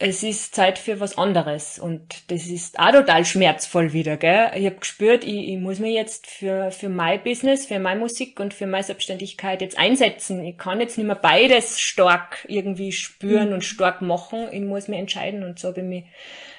[0.00, 4.52] es ist Zeit für was anderes und das ist auch total schmerzvoll wieder, gell?
[4.54, 8.38] Ich habe gespürt, ich, ich muss mich jetzt für, für mein Business, für meine Musik
[8.38, 10.44] und für meine Selbstständigkeit jetzt einsetzen.
[10.44, 13.54] Ich kann jetzt nicht mehr beides stark irgendwie spüren mhm.
[13.54, 14.46] und stark machen.
[14.52, 16.04] Ich muss mich entscheiden und so habe ich mich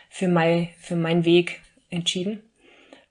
[0.10, 2.44] für, mein, für meinen Weg entschieden.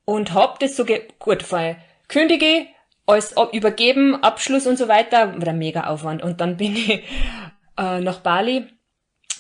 [0.05, 0.85] Und hab das so
[1.19, 1.77] gut, weil
[2.09, 2.67] kündige,
[3.07, 6.23] alles übergeben, Abschluss und so weiter, war ein mega Aufwand.
[6.23, 7.03] Und dann bin ich
[7.79, 8.67] äh, nach Bali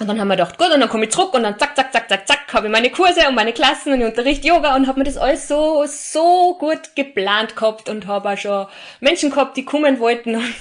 [0.00, 1.92] und dann haben wir gedacht, gut, und dann komme ich zurück und dann zack, zack,
[1.92, 4.86] zack, zack, zack, habe ich meine Kurse und meine Klassen und ich unterrichte Yoga und
[4.86, 8.66] habe mir das alles so, so gut geplant gehabt und habe auch schon
[9.00, 10.54] Menschen gehabt, die kommen wollten und,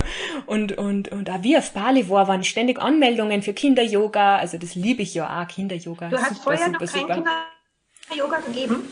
[0.47, 4.76] und, und, und auch wie auf Bali war, waren ständig Anmeldungen für Kinder-Yoga, also das
[4.76, 6.10] liebe ich ja auch, Kinder-Yoga.
[6.10, 8.91] Du hast super, vorher super, noch kein Kinder-Yoga gegeben?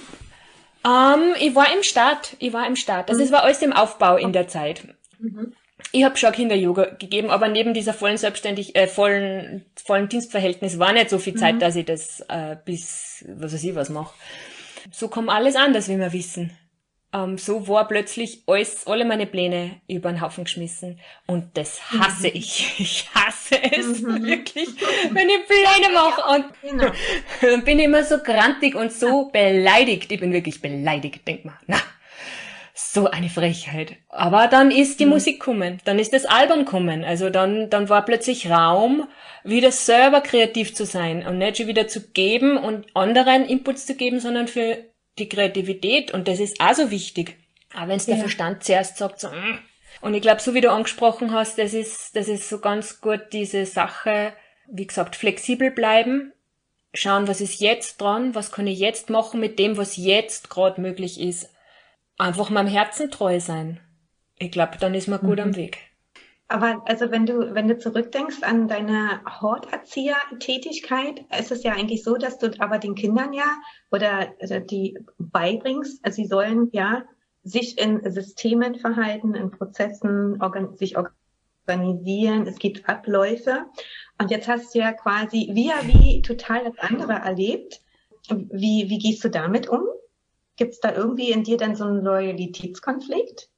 [0.86, 3.10] Ähm, ich war im Start, ich war im Start.
[3.10, 3.26] Also mhm.
[3.26, 4.84] es war alles im Aufbau in der Zeit.
[5.18, 5.54] Mhm
[5.96, 10.92] ich habe schon Kinder-Yoga gegeben, aber neben dieser vollen selbstständig, äh, vollen, vollen Dienstverhältnis war
[10.92, 11.60] nicht so viel Zeit, mhm.
[11.60, 14.14] dass ich das äh, bis, was weiß ich, was mache.
[14.92, 16.52] So kommt alles anders, wie wir wissen.
[17.14, 21.00] Ähm, so war plötzlich alles, alle meine Pläne über den Haufen geschmissen.
[21.28, 22.36] Und das hasse mhm.
[22.36, 22.76] ich.
[22.80, 24.26] Ich hasse es mhm.
[24.26, 24.68] wirklich,
[25.12, 26.36] wenn ich Pläne mache.
[26.36, 26.92] Und genau.
[27.42, 30.12] dann bin ich immer so grantig und so beleidigt.
[30.12, 31.58] Ich bin wirklich beleidigt, denk mal.
[31.68, 31.78] Na,
[32.96, 33.98] so eine Frechheit.
[34.10, 35.12] Aber dann ist die mhm.
[35.12, 37.04] Musik kommen, dann ist das Album kommen.
[37.04, 39.08] Also dann, dann war plötzlich Raum,
[39.44, 43.96] wieder selber kreativ zu sein und nicht schon wieder zu geben und anderen Inputs zu
[43.96, 44.78] geben, sondern für
[45.20, 46.12] die Kreativität.
[46.12, 47.38] Und das ist auch so wichtig.
[47.74, 48.22] Aber wenn es der ja.
[48.22, 49.60] Verstand zuerst sagt, so, mm.
[50.02, 53.22] und ich glaube, so wie du angesprochen hast, das ist, das ist so ganz gut
[53.34, 54.34] diese Sache,
[54.68, 56.32] wie gesagt, flexibel bleiben,
[56.94, 60.80] schauen, was ist jetzt dran, was kann ich jetzt machen mit dem, was jetzt gerade
[60.80, 61.50] möglich ist.
[62.18, 63.80] Einfach meinem Herzen treu sein.
[64.38, 65.44] Ich glaube, dann ist man gut mhm.
[65.44, 65.80] am Weg.
[66.48, 72.18] Aber also wenn du, wenn du zurückdenkst an deine Horterzieher-Tätigkeit, ist es ja eigentlich so,
[72.18, 73.48] dass du aber den Kindern ja
[73.92, 77.04] oder also die beibringst, also sie sollen ja
[77.44, 83.66] sich in Systemen verhalten, in Prozessen organ sich organisieren, es gibt Abläufe.
[84.22, 87.82] Und jetzt hast du ja quasi wie wie total das andere erlebt.
[88.30, 89.84] Wie, wie gehst du damit um?
[90.58, 93.50] Gibt es da irgendwie in dir dann so einen Loyalitätskonflikt?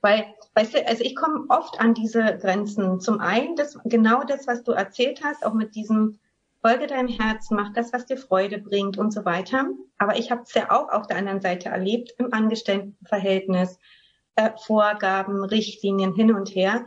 [0.00, 3.00] Weil, weißt du, also ich komme oft an diese Grenzen.
[3.00, 6.18] Zum einen, das, genau das, was du erzählt hast, auch mit diesem
[6.60, 9.66] Folge deinem Herzen, mach das, was dir Freude bringt und so weiter.
[9.98, 13.78] Aber ich habe es ja auch auf der anderen Seite erlebt, im Angestelltenverhältnis,
[14.36, 16.86] äh, Vorgaben, Richtlinien hin und her.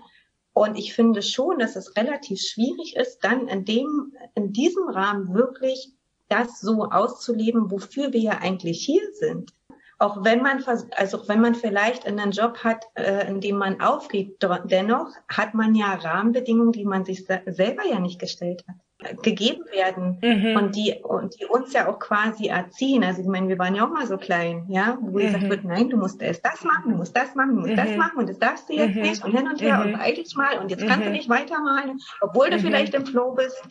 [0.54, 5.34] Und ich finde schon, dass es relativ schwierig ist, dann in dem, in diesem Rahmen
[5.34, 5.92] wirklich
[6.30, 9.54] das so auszuleben, wofür wir ja eigentlich hier sind
[10.00, 10.64] auch wenn man,
[10.96, 15.76] also wenn man vielleicht einen Job hat, äh, in dem man aufgeht, dennoch hat man
[15.76, 18.76] ja Rahmenbedingungen, die man sich selber ja nicht gestellt hat
[19.22, 20.58] gegeben werden mhm.
[20.58, 23.04] und die und die uns ja auch quasi erziehen.
[23.04, 25.22] Also ich meine, wir waren ja auch mal so klein, ja, wo mhm.
[25.22, 27.78] gesagt wird, nein, du musst erst das machen, du musst das machen, du musst mhm.
[27.78, 29.04] das machen und das darfst du jetzt mhm.
[29.04, 31.16] nicht und hin und her und beeil dich mal und jetzt kannst du mhm.
[31.16, 32.62] nicht weitermalen, obwohl du mhm.
[32.62, 33.62] vielleicht im Flow bist.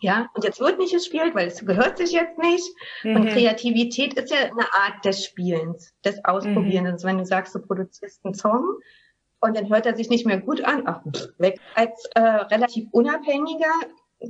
[0.00, 2.64] Ja, und jetzt wird nicht gespielt, weil es gehört sich jetzt nicht.
[3.04, 3.16] Mhm.
[3.16, 7.02] Und Kreativität ist ja eine Art des Spielens, des Ausprobierens.
[7.02, 7.08] Mhm.
[7.08, 8.78] Wenn du sagst, du produzierst einen Song
[9.40, 11.02] und dann hört er sich nicht mehr gut an, ach,
[11.38, 11.60] weg.
[11.74, 13.72] Als äh, relativ unabhängiger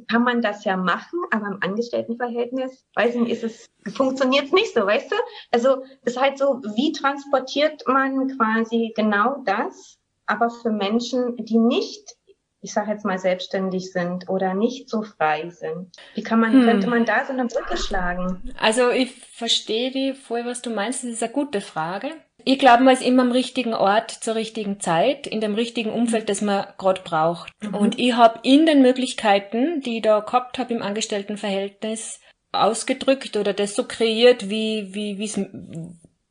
[0.09, 4.53] kann man das ja machen, aber im Angestelltenverhältnis, weiß ich nicht, ist es, funktioniert es
[4.53, 5.17] nicht so, weißt du?
[5.51, 12.17] Also, ist halt so, wie transportiert man quasi genau das, aber für Menschen, die nicht
[12.63, 15.89] ich sage jetzt mal, selbstständig sind oder nicht so frei sind?
[16.15, 16.65] Wie kann man, hm.
[16.65, 18.53] könnte man da so eine Brücke schlagen?
[18.59, 21.05] Also ich verstehe die voll, was du meinst.
[21.05, 22.11] Das ist eine gute Frage.
[22.45, 26.29] Ich glaube, man ist immer am richtigen Ort zur richtigen Zeit, in dem richtigen Umfeld,
[26.29, 27.53] das man gerade braucht.
[27.63, 27.75] Mhm.
[27.75, 32.21] Und ich habe in den Möglichkeiten, die ich da gehabt habe im Angestelltenverhältnis,
[32.53, 35.39] ausgedrückt oder das so kreiert, wie wie es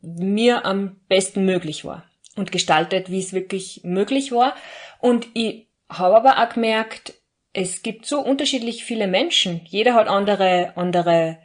[0.01, 2.03] mir am besten möglich war
[2.35, 4.55] und gestaltet, wie es wirklich möglich war.
[4.99, 7.13] Und ich habe aber auch gemerkt,
[7.53, 9.61] es gibt so unterschiedlich viele Menschen.
[9.65, 11.39] Jeder hat andere, andere,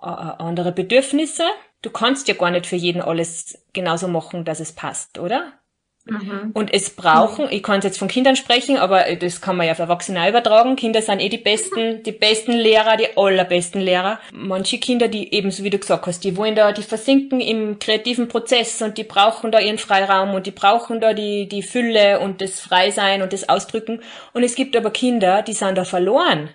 [0.00, 1.44] äh, andere Bedürfnisse.
[1.82, 5.52] Du kannst ja gar nicht für jeden alles genauso machen, dass es passt, oder?
[6.06, 6.52] Mhm.
[6.54, 9.80] Und es brauchen, ich kann jetzt von Kindern sprechen, aber das kann man ja auf
[9.80, 10.76] Erwachsene übertragen.
[10.76, 14.20] Kinder sind eh die besten, die besten Lehrer, die allerbesten Lehrer.
[14.32, 17.78] Manche Kinder, die eben, so wie du gesagt hast, die wollen da, die versinken im
[17.78, 22.20] kreativen Prozess und die brauchen da ihren Freiraum und die brauchen da die, die Fülle
[22.20, 24.00] und das Freisein und das Ausdrücken.
[24.32, 26.50] Und es gibt aber Kinder, die sind da verloren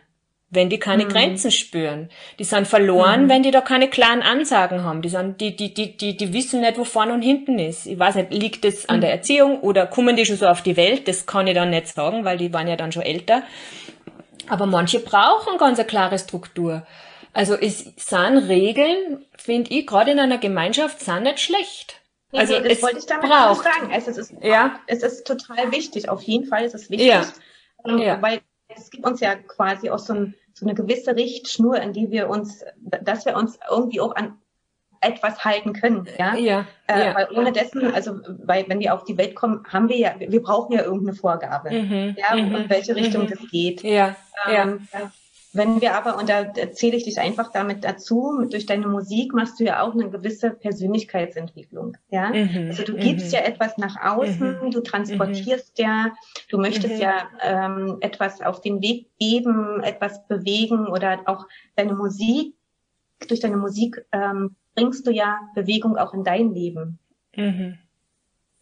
[0.51, 1.09] wenn die keine mhm.
[1.09, 2.09] Grenzen spüren.
[2.37, 3.29] Die sind verloren, mhm.
[3.29, 5.01] wenn die da keine klaren Ansagen haben.
[5.01, 7.87] Die, sind, die, die, die, die, die wissen nicht, wo vorne und hinten ist.
[7.87, 9.01] Ich weiß nicht, liegt das an mhm.
[9.01, 11.07] der Erziehung oder kommen die schon so auf die Welt?
[11.07, 13.43] Das kann ich dann nicht sagen, weil die waren ja dann schon älter.
[14.47, 16.85] Aber manche brauchen ganz eine klare Struktur.
[17.33, 22.01] Also es sind Regeln, finde ich, gerade in einer Gemeinschaft, sind nicht schlecht.
[22.33, 23.63] Also nee, das es wollte ich damit braucht.
[23.63, 23.89] sagen.
[23.91, 24.79] Es ist, ja.
[24.87, 26.09] es ist total wichtig.
[26.09, 27.07] Auf jeden Fall ist es wichtig.
[27.07, 27.25] Ja.
[27.85, 28.21] Ähm, ja.
[28.21, 28.41] Weil
[28.75, 32.29] es gibt uns ja quasi auch so ein so eine gewisse Richtschnur, in die wir
[32.29, 32.63] uns,
[33.01, 34.37] dass wir uns irgendwie auch an
[35.01, 36.35] etwas halten können, ja.
[36.35, 36.67] Ja.
[36.85, 39.97] Äh, ja weil ohne dessen, also weil wenn wir auf die Welt kommen, haben wir
[39.97, 43.29] ja, wir brauchen ja irgendeine Vorgabe, mhm, ja, mhm, in welche Richtung mhm.
[43.29, 43.81] das geht.
[43.81, 44.15] Ja.
[44.47, 45.11] Ähm, ja.
[45.53, 49.59] Wenn wir aber, und da erzähle ich dich einfach damit dazu, durch deine Musik machst
[49.59, 51.97] du ja auch eine gewisse Persönlichkeitsentwicklung.
[52.09, 52.29] Ja?
[52.29, 53.33] Mhm, also du gibst mhm.
[53.33, 55.83] ja etwas nach außen, mhm, du transportierst mhm.
[55.83, 56.11] ja,
[56.49, 57.01] du möchtest mhm.
[57.01, 62.55] ja ähm, etwas auf den Weg geben, etwas bewegen oder auch deine Musik,
[63.27, 66.97] durch deine Musik ähm, bringst du ja Bewegung auch in dein Leben.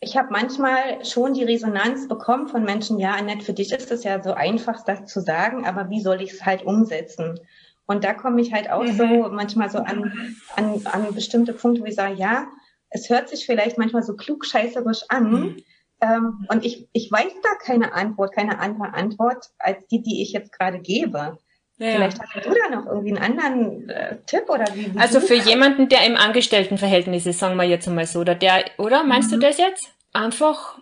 [0.02, 4.04] Ich habe manchmal schon die Resonanz bekommen von Menschen, ja, Annette, für dich ist es
[4.04, 7.40] ja so einfach, das zu sagen, aber wie soll ich es halt umsetzen?
[7.86, 8.94] Und da komme ich halt auch mhm.
[8.94, 10.14] so manchmal so an,
[10.56, 12.48] an, an bestimmte Punkte, wo ich sage, ja,
[12.92, 15.32] es hört sich vielleicht manchmal so klugscheißerisch an.
[15.32, 15.58] Mhm.
[16.02, 20.32] Ähm, und ich, ich weiß da keine Antwort, keine andere Antwort als die, die ich
[20.32, 21.40] jetzt gerade gebe.
[21.80, 21.94] Ja.
[21.94, 24.94] Vielleicht hast du da noch irgendwie einen anderen äh, Tipp oder wie?
[24.94, 28.66] wie also für jemanden, der im Angestelltenverhältnis ist, sagen wir jetzt einmal so, oder der,
[28.78, 29.36] oder meinst mhm.
[29.36, 29.94] du das jetzt?
[30.12, 30.78] Einfach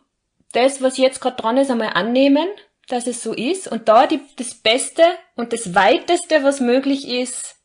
[0.54, 2.48] das, was jetzt gerade dran ist, einmal annehmen,
[2.88, 5.04] dass es so ist und da die, das Beste
[5.36, 7.58] und das Weiteste, was möglich ist,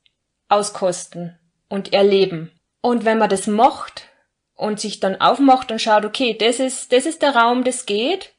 [0.49, 1.39] auskosten
[1.71, 2.53] und erleben.
[2.83, 4.09] Und wenn man das macht
[4.55, 8.35] und sich dann aufmacht und schaut, okay, das ist, das ist der Raum, das geht,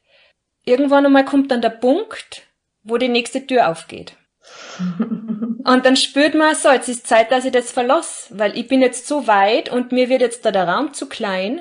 [0.64, 2.42] irgendwann einmal kommt dann der Punkt,
[2.84, 4.16] wo die nächste Tür aufgeht.
[4.98, 8.82] und dann spürt man, so, jetzt ist Zeit, dass ich das verlasse, weil ich bin
[8.82, 11.60] jetzt so weit und mir wird jetzt da der Raum zu klein,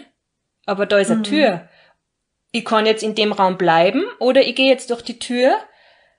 [0.66, 1.24] aber da ist eine mhm.
[1.24, 1.70] Tür.
[2.52, 5.56] Ich kann jetzt in dem Raum bleiben oder ich gehe jetzt durch die Tür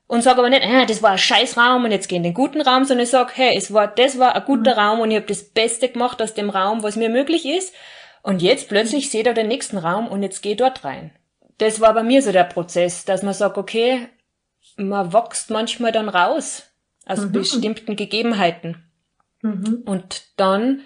[0.06, 2.34] und sage aber nicht, äh, das war ein scheiß Raum und jetzt gehe in den
[2.34, 4.78] guten Raum, sondern ich sage, hey, es war, das war ein guter mhm.
[4.78, 7.74] Raum und ich habe das Beste gemacht aus dem Raum, was mir möglich ist.
[8.22, 11.10] Und jetzt plötzlich sehe ich den nächsten Raum und jetzt gehe dort rein.
[11.58, 14.08] Das war bei mir so der Prozess, dass man sagt, okay,
[14.76, 16.64] man wächst manchmal dann raus
[17.06, 17.32] aus mhm.
[17.32, 18.76] bestimmten Gegebenheiten.
[19.42, 19.82] Mhm.
[19.84, 20.80] Und dann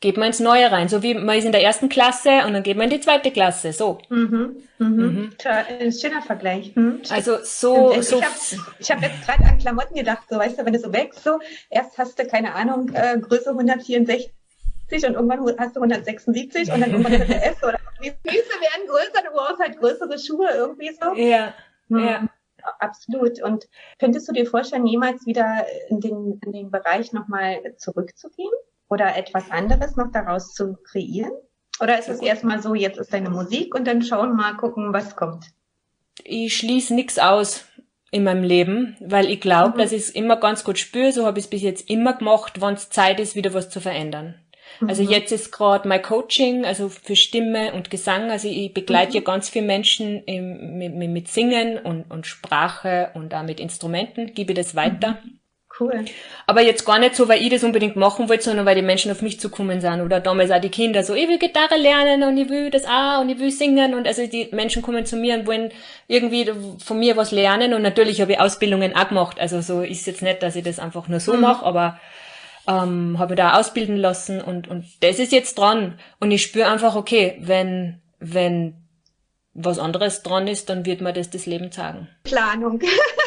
[0.00, 0.88] geht man ins Neue rein.
[0.88, 3.30] So wie man ist in der ersten Klasse und dann geht man in die zweite
[3.30, 3.72] Klasse.
[3.72, 3.98] So.
[4.10, 4.56] Mhm.
[4.78, 4.96] Mhm.
[4.96, 5.30] Mhm.
[5.44, 6.76] Ein schöner Vergleich.
[6.76, 7.00] Mhm.
[7.08, 7.94] Also so.
[7.98, 10.92] Ich so habe hab jetzt gerade an Klamotten gedacht, so weißt du, wenn du so
[10.92, 11.38] wächst, so
[11.70, 14.30] erst hast du, keine Ahnung, äh, Größe 164
[14.90, 18.86] und irgendwann hast du 176 und dann irgendwann hast du S oder die Füße werden
[18.86, 21.14] größer, du brauchst halt größere Schuhe irgendwie so.
[21.14, 21.54] Ja.
[21.88, 21.98] Mhm.
[21.98, 22.28] Ja.
[22.78, 23.42] Absolut.
[23.42, 23.66] Und
[23.98, 28.52] könntest du dir vorstellen, jemals wieder in den, in den Bereich nochmal zurückzugehen
[28.88, 31.32] oder etwas anderes noch daraus zu kreieren?
[31.80, 34.92] Oder ist es erstmal so, jetzt ist deine Musik und dann schauen wir mal gucken,
[34.92, 35.46] was kommt?
[36.22, 37.64] Ich schließe nichts aus
[38.12, 39.78] in meinem Leben, weil ich glaube, mhm.
[39.78, 42.60] dass ich es immer ganz gut spüre, so habe ich es bis jetzt immer gemacht,
[42.60, 44.36] wenn es Zeit ist, wieder was zu verändern.
[44.86, 45.10] Also mhm.
[45.10, 48.30] jetzt ist gerade mein Coaching, also für Stimme und Gesang.
[48.30, 49.16] Also ich begleite mhm.
[49.16, 54.34] ja ganz viele Menschen im, mit, mit, Singen und, und Sprache und auch mit Instrumenten,
[54.34, 55.18] gebe das weiter.
[55.24, 55.38] Mhm.
[55.78, 56.04] Cool.
[56.46, 59.10] Aber jetzt gar nicht so, weil ich das unbedingt machen wollte, sondern weil die Menschen
[59.10, 60.02] auf mich zukommen sind.
[60.02, 63.20] Oder damals auch die Kinder so, ich will Gitarre lernen und ich will das auch
[63.20, 63.94] und ich will singen.
[63.94, 65.72] Und also die Menschen kommen zu mir und wollen
[66.06, 66.52] irgendwie
[66.84, 67.74] von mir was lernen.
[67.74, 69.40] Und natürlich habe ich Ausbildungen auch gemacht.
[69.40, 71.40] Also so ist jetzt nicht, dass ich das einfach nur so mhm.
[71.40, 71.98] mache, aber
[72.66, 75.98] ähm, habe da ausbilden lassen und, und das ist jetzt dran.
[76.20, 78.84] Und ich spüre einfach, okay, wenn, wenn
[79.54, 82.08] was anderes dran ist, dann wird mir das das Leben zeigen.
[82.24, 82.80] Planung.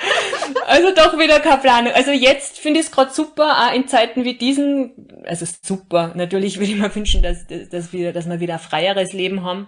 [0.68, 1.94] also doch wieder keine Planung.
[1.94, 6.60] Also jetzt finde ich es gerade super, auch in Zeiten wie diesen, also super, natürlich
[6.60, 9.68] würde ich mir wünschen, dass, dass, wir, dass wir wieder ein freieres Leben haben.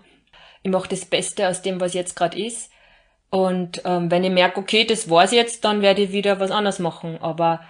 [0.61, 2.69] Ich mache das Beste aus dem, was jetzt gerade ist.
[3.29, 6.79] Und ähm, wenn ich merke, okay, das war's jetzt, dann werde ich wieder was anderes
[6.79, 7.19] machen.
[7.21, 7.61] Aber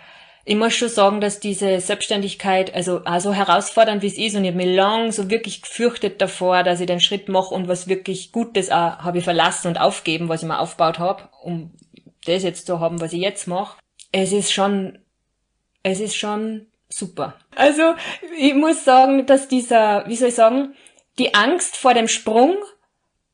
[0.45, 4.43] ich muss schon sagen, dass diese Selbstständigkeit, also auch so herausfordernd wie es ist, und
[4.43, 7.87] ich habe mich lang so wirklich gefürchtet davor, dass ich den Schritt mache und was
[7.87, 11.71] wirklich Gutes auch habe ich verlassen und aufgeben, was ich mir aufgebaut habe, um
[12.25, 13.77] das jetzt zu haben, was ich jetzt mache.
[14.11, 14.99] Es ist schon,
[15.83, 17.35] es ist schon super.
[17.55, 17.93] Also
[18.37, 20.73] ich muss sagen, dass dieser, wie soll ich sagen,
[21.19, 22.55] die Angst vor dem Sprung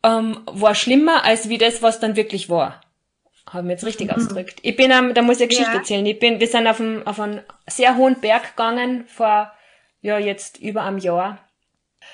[0.04, 2.82] ähm, war schlimmer als wie das, was dann wirklich war
[3.50, 4.16] haben wir jetzt richtig mhm.
[4.16, 4.60] ausgedrückt.
[4.62, 5.78] Ich bin am, da muss ich eine Geschichte ja.
[5.78, 6.06] erzählen.
[6.06, 9.52] Ich bin, wir sind auf, einem, auf einen sehr hohen Berg gegangen vor,
[10.02, 11.40] ja, jetzt über einem Jahr.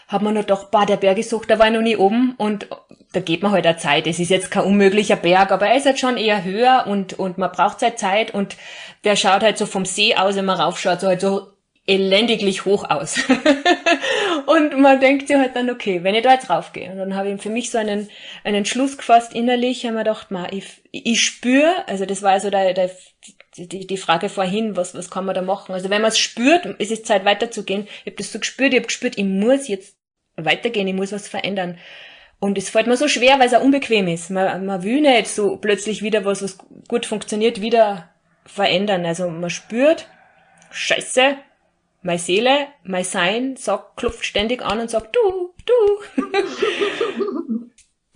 [0.08, 2.36] Haben wir noch doch, bah, der Berg ist hoch, da war ich noch nie oben
[2.38, 2.68] und
[3.14, 4.08] da geht man halt auch Zeit.
[4.08, 7.38] Es ist jetzt kein unmöglicher Berg, aber er ist halt schon eher höher und, und
[7.38, 8.56] man braucht halt Zeit und
[9.04, 11.52] der schaut halt so vom See aus, wenn man raufschaut, so halt so
[11.88, 13.20] elendiglich hoch aus.
[14.46, 16.92] und man denkt sich halt dann, okay, wenn ich da jetzt raufgehe.
[16.92, 18.10] Und dann habe ich für mich so einen,
[18.44, 22.50] einen Schluss gefasst innerlich, habe mir gedacht, ma, ich, ich spüre, also das war also
[22.50, 22.92] der, der,
[23.58, 25.74] die, die Frage vorhin, was, was kann man da machen?
[25.74, 27.88] Also wenn man es spürt, ist es Zeit weiterzugehen.
[28.02, 29.98] Ich habe das so gespürt, ich habe gespürt, ich muss jetzt
[30.36, 31.78] weitergehen, ich muss was verändern.
[32.40, 34.32] Und es fällt mir so schwer, weil es auch unbequem ist.
[34.32, 38.10] Man, man will nicht so plötzlich wieder was, was gut funktioniert, wieder
[38.46, 39.06] verändern.
[39.06, 40.08] Also man spürt,
[40.72, 41.38] scheiße,
[42.02, 45.74] meine Seele, mein Sein sagt, klopft ständig an und sagt, du, du.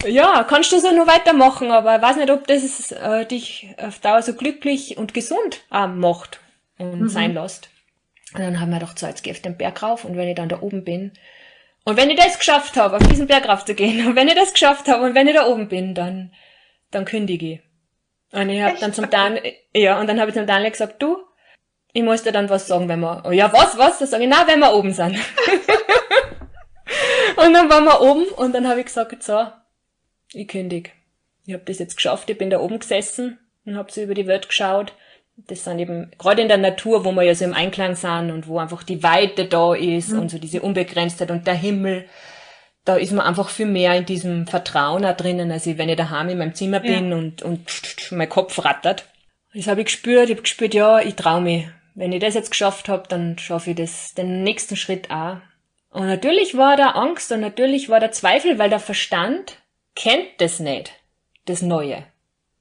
[0.08, 4.00] ja, kannst du so nur weitermachen, aber ich weiß nicht, ob das äh, dich auf
[4.00, 6.40] Dauer so glücklich und gesund äh, macht
[6.78, 7.10] und mhm.
[7.10, 7.70] sein lässt.
[8.34, 10.36] Und dann haben wir doch so, jetzt geh auf den Berg rauf und wenn ich
[10.36, 11.14] dann da oben bin,
[11.88, 14.88] und wenn ich das geschafft habe, auf diesen Berg raufzugehen, und wenn ich das geschafft
[14.88, 16.34] habe und wenn ich da oben bin, dann,
[16.92, 17.62] dann kündige ich.
[18.32, 19.40] Und ich habe dann zum Dan,
[19.74, 21.18] ja, und dann habe ich zum Daniel gesagt, du,
[21.96, 24.00] ich muss dir dann was sagen, wenn wir, oh ja, was, was?
[24.00, 25.16] Das sage ich, na, wenn wir oben sind.
[27.38, 29.48] und dann waren wir oben und dann habe ich gesagt, so,
[30.34, 30.92] ich kündige.
[31.46, 34.28] Ich habe das jetzt geschafft, ich bin da oben gesessen und habe so über die
[34.28, 34.92] Welt geschaut.
[35.38, 38.50] Das sind eben, gerade in der Natur, wo wir ja so im Einklang sind und
[38.50, 40.20] wo einfach die Weite da ist mhm.
[40.20, 42.04] und so diese Unbegrenztheit und der Himmel,
[42.84, 46.28] da ist man einfach viel mehr in diesem Vertrauen auch drinnen, als wenn ich daheim
[46.28, 47.16] in meinem Zimmer bin ja.
[47.16, 47.62] und, und
[48.12, 49.06] mein Kopf rattert.
[49.54, 51.68] Das habe ich gespürt, ich habe gespürt, ja, ich traue mich.
[51.96, 55.38] Wenn ich das jetzt geschafft habe, dann schaffe ich das, den nächsten Schritt auch.
[55.90, 59.60] Und natürlich war da Angst und natürlich war da Zweifel, weil der Verstand
[59.96, 60.92] kennt das nicht,
[61.46, 62.04] das Neue.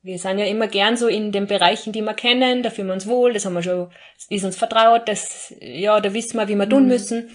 [0.02, 2.94] Wir sind ja immer gern so in den Bereichen, die wir kennen, da fühlen wir
[2.94, 3.90] uns wohl, das haben wir schon,
[4.28, 6.88] ist uns vertraut, das, ja, da wissen wir, wie wir tun mhm.
[6.88, 7.30] müssen.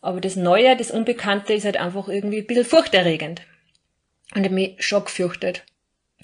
[0.00, 3.42] Aber das Neue, das Unbekannte ist halt einfach irgendwie ein bisschen furchterregend.
[4.34, 5.64] Und ich habe mich schon gefürchtet.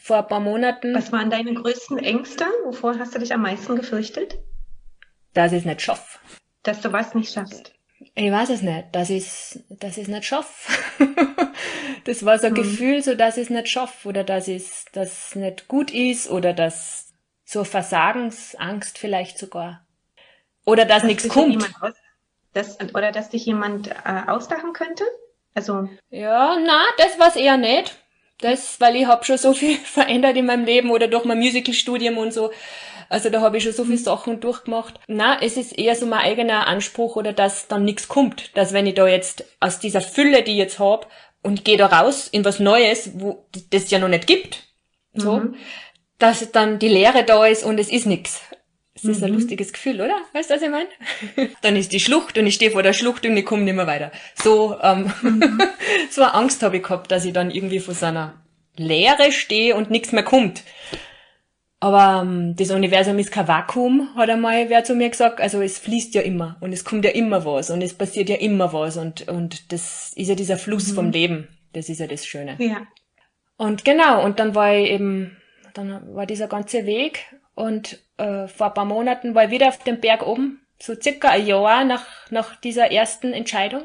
[0.00, 0.94] Vor ein paar Monaten.
[0.94, 2.46] Was waren deine größten Ängste?
[2.64, 4.38] Wovor hast du dich am meisten gefürchtet?
[5.34, 6.18] Dass ich es nicht schaffe.
[6.62, 7.72] Dass du was nicht schaffst.
[8.14, 9.24] Ich weiß es nicht, dass ich
[9.68, 10.72] dass ich es nicht schaffe.
[12.04, 12.56] das war so ein mhm.
[12.56, 16.52] Gefühl, so dass ich es nicht schaffe oder dass es das nicht gut ist oder
[16.52, 17.12] dass
[17.44, 19.84] so Versagensangst vielleicht sogar.
[20.64, 21.68] Oder dass, dass nichts kommt.
[21.80, 21.94] Aus,
[22.52, 25.04] dass, oder dass dich jemand äh, auslachen könnte?
[25.54, 25.88] Also.
[26.10, 27.96] Ja, na, das war's eher nicht.
[28.38, 32.18] Das, weil ich hab schon so viel verändert in meinem Leben oder durch mein Musicalstudium
[32.18, 32.50] und so.
[33.10, 35.00] Also da habe ich schon so viele Sachen durchgemacht.
[35.08, 38.56] Na, es ist eher so mein eigener Anspruch oder dass dann nichts kommt.
[38.56, 41.10] Dass wenn ich da jetzt aus dieser Fülle, die ich jetzt hab,
[41.42, 44.62] und gehe da raus in was Neues, wo das ja noch nicht gibt,
[45.12, 45.56] so, mhm.
[46.18, 48.42] dass dann die Leere da ist und es ist nichts.
[48.94, 49.38] Das ist ein mhm.
[49.38, 50.16] lustiges Gefühl, oder?
[50.32, 50.88] Weißt du, was ich meine?
[51.62, 53.86] dann ist die Schlucht und ich stehe vor der Schlucht und ich komme nicht mehr
[53.86, 54.12] weiter.
[54.34, 55.62] So, ähm, mhm.
[56.10, 58.34] so eine Angst habe ich gehabt, dass ich dann irgendwie vor so einer
[58.76, 60.62] Leere stehe und nichts mehr kommt.
[61.82, 65.40] Aber ähm, das Universum ist kein Vakuum, hat einmal wer zu mir gesagt.
[65.40, 68.36] Also es fließt ja immer und es kommt ja immer was und es passiert ja
[68.36, 70.94] immer was und, und das ist ja dieser Fluss mhm.
[70.94, 71.48] vom Leben.
[71.72, 72.56] Das ist ja das Schöne.
[72.58, 72.86] Ja.
[73.56, 75.38] Und genau, und dann war ich eben,
[75.72, 79.82] dann war dieser ganze Weg und äh, vor ein paar Monaten war ich wieder auf
[79.82, 83.84] dem Berg oben, so circa ein Jahr nach, nach dieser ersten Entscheidung.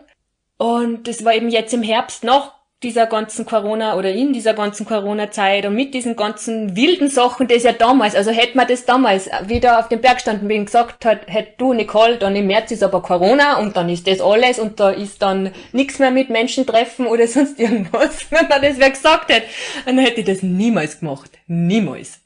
[0.58, 4.86] Und das war eben jetzt im Herbst noch dieser ganzen Corona oder in dieser ganzen
[4.86, 9.30] Corona-Zeit und mit diesen ganzen wilden Sachen, das ja damals, also hätte man das damals
[9.47, 12.84] wieder auf dem Berg standen bin gesagt hat, hätte du Nicole, dann im März ist
[12.84, 16.65] aber Corona und dann ist das alles und da ist dann nichts mehr mit Menschen
[16.65, 18.30] treffen oder sonst irgendwas.
[18.30, 19.47] Wenn man das wer gesagt hätte,
[19.86, 21.32] dann hätte ich das niemals gemacht.
[21.47, 22.19] Niemals.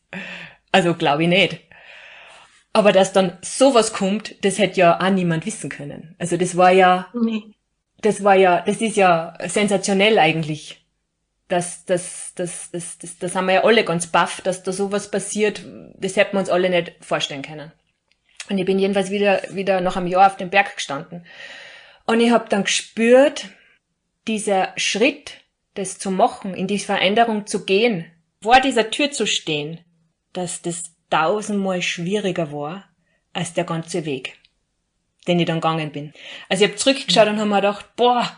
[0.72, 1.60] Also glaube ich nicht.
[2.74, 6.16] Aber dass dann sowas kommt, das hätte ja auch niemand wissen können.
[6.20, 7.44] Also das war ja, nee
[8.02, 10.86] das war ja, das ist ja sensationell eigentlich.
[11.48, 15.10] Das, das, das, das, das, das haben wir ja alle ganz baff, dass da sowas
[15.10, 15.66] passiert.
[15.98, 17.72] Das hätten wir uns alle nicht vorstellen können.
[18.50, 21.26] Und ich bin jedenfalls wieder, wieder nach einem Jahr auf dem Berg gestanden.
[22.06, 23.48] Und ich habe dann gespürt,
[24.28, 25.42] dieser Schritt,
[25.74, 28.06] das zu machen, in die Veränderung zu gehen,
[28.42, 29.80] vor dieser Tür zu stehen,
[30.34, 32.90] dass das tausendmal schwieriger war
[33.34, 34.39] als der ganze Weg
[35.30, 36.12] den ich dann gegangen bin.
[36.50, 38.30] Also ich habe zurückgeschaut und habe mir gedacht, boah,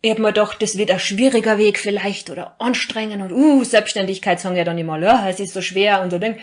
[0.00, 4.38] ich habe mir gedacht, das wird ein schwieriger Weg vielleicht oder anstrengend und uh, Selbstständigkeit
[4.38, 6.36] sagen ja dann immer, ja, es ist so schwer und so Ding.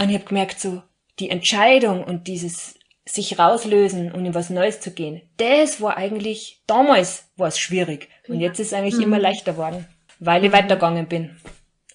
[0.00, 0.82] Und ich habe gemerkt, so
[1.18, 2.74] die Entscheidung und dieses
[3.04, 8.08] sich rauslösen und in was Neues zu gehen, das war eigentlich, damals war es schwierig.
[8.26, 9.04] Und jetzt ist es eigentlich mhm.
[9.04, 9.86] immer leichter worden,
[10.18, 10.56] weil ich mhm.
[10.56, 11.36] weitergegangen bin.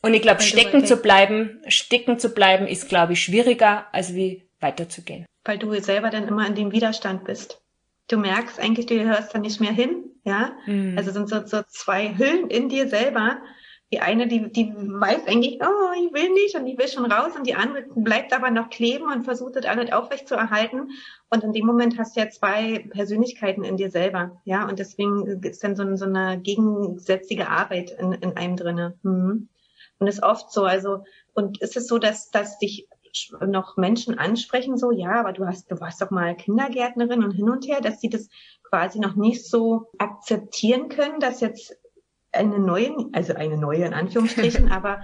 [0.01, 4.43] Und ich glaube, stecken zu bleiben, stecken zu bleiben, ist, glaube ich, schwieriger, als wie
[4.59, 7.61] weiterzugehen weil du selber dann immer in dem Widerstand bist.
[8.07, 10.51] Du merkst eigentlich, du hörst da nicht mehr hin, ja.
[10.65, 10.97] Mhm.
[10.97, 13.37] Also sind so, so zwei Hüllen in dir selber.
[13.91, 17.35] Die eine, die, die weiß eigentlich, oh, ich will nicht und ich will schon raus
[17.35, 20.89] und die andere bleibt aber noch kleben und versucht das alles aufrecht zu erhalten.
[21.29, 24.67] Und in dem Moment hast du ja zwei Persönlichkeiten in dir selber, ja.
[24.67, 28.97] Und deswegen ist dann so, so eine gegensätzliche Arbeit in, in einem drinne.
[29.03, 29.49] Mhm.
[29.99, 32.87] Und ist oft so, also, und ist es so, dass, dass dich
[33.45, 37.49] noch Menschen ansprechen, so, ja, aber du hast, du warst doch mal Kindergärtnerin und hin
[37.49, 38.29] und her, dass sie das
[38.63, 41.77] quasi noch nicht so akzeptieren können, dass jetzt
[42.31, 45.03] eine neue, also eine neue in Anführungsstrichen, aber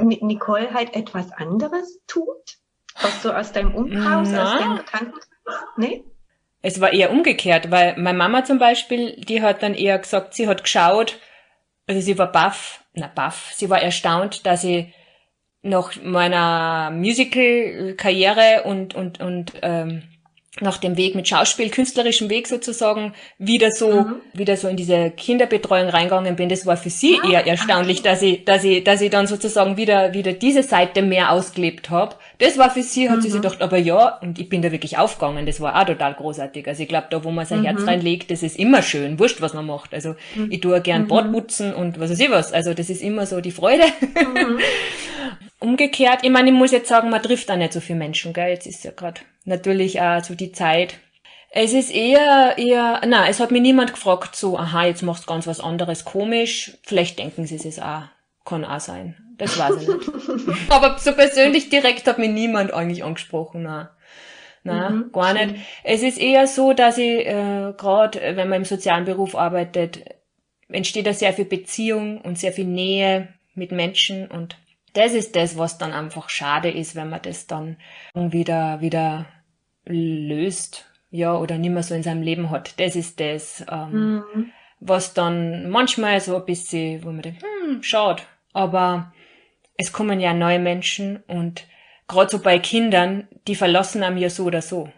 [0.00, 2.58] Nicole halt etwas anderes tut?
[3.00, 5.28] Was so aus deinem Umhaus, aus deinem Bekanntenkreis?
[5.76, 6.04] Nee?
[6.62, 10.48] Es war eher umgekehrt, weil meine Mama zum Beispiel, die hat dann eher gesagt, sie
[10.48, 11.20] hat geschaut,
[11.86, 14.92] also sie war baff, na baff, sie war erstaunt, dass ich
[15.66, 20.02] nach meiner Musical-Karriere und, und, und ähm,
[20.60, 24.14] nach dem Weg mit Schauspiel, künstlerischem Weg sozusagen, wieder so, mhm.
[24.32, 26.48] wieder so in diese Kinderbetreuung reingegangen bin.
[26.48, 29.76] Das war für sie ah, eher erstaunlich, dass ich, dass ich, dass ich dann sozusagen
[29.76, 32.16] wieder, wieder diese Seite mehr ausgelebt habe.
[32.38, 33.22] Das war für sie, hat mhm.
[33.22, 35.46] sie sich gedacht, aber ja, und ich bin da wirklich aufgegangen.
[35.46, 36.68] Das war auch total großartig.
[36.68, 37.64] Also ich glaube, da, wo man sein mhm.
[37.64, 39.18] Herz reinlegt, das ist immer schön.
[39.18, 39.94] Wurscht, was man macht.
[39.94, 40.50] Also mhm.
[40.50, 41.08] ich tue gern mhm.
[41.08, 42.52] Bad putzen und was weiß ich was.
[42.52, 43.84] Also das ist immer so die Freude.
[43.84, 44.58] Mhm.
[45.58, 48.50] Umgekehrt, ich meine, ich muss jetzt sagen, man trifft auch nicht so viele Menschen, gell?
[48.50, 50.98] Jetzt ist ja gerade natürlich auch so die Zeit.
[51.50, 55.28] Es ist eher, eher, na, es hat mir niemand gefragt, so, aha, jetzt machst du
[55.28, 56.76] ganz was anderes komisch.
[56.82, 58.02] Vielleicht denken sie es auch,
[58.44, 59.16] kann auch sein.
[59.38, 60.70] Das weiß ich nicht.
[60.70, 63.90] Aber so persönlich direkt hat mich niemand eigentlich angesprochen, na.
[64.64, 65.50] Na, mhm, gar nicht.
[65.50, 65.60] Schön.
[65.84, 70.00] Es ist eher so, dass ich äh, gerade, wenn man im sozialen Beruf arbeitet,
[70.68, 74.56] entsteht da sehr viel Beziehung und sehr viel Nähe mit Menschen und
[74.96, 77.76] das ist das, was dann einfach schade ist, wenn man das dann
[78.14, 79.26] wieder, wieder
[79.84, 82.80] löst, ja, oder nicht mehr so in seinem Leben hat.
[82.80, 84.52] Das ist das, ähm, mhm.
[84.80, 88.22] was dann manchmal so ein bisschen, wo man denkt, hm, schade.
[88.54, 89.12] Aber
[89.76, 91.66] es kommen ja neue Menschen und
[92.08, 94.88] gerade so bei Kindern, die verlassen einem ja so oder so.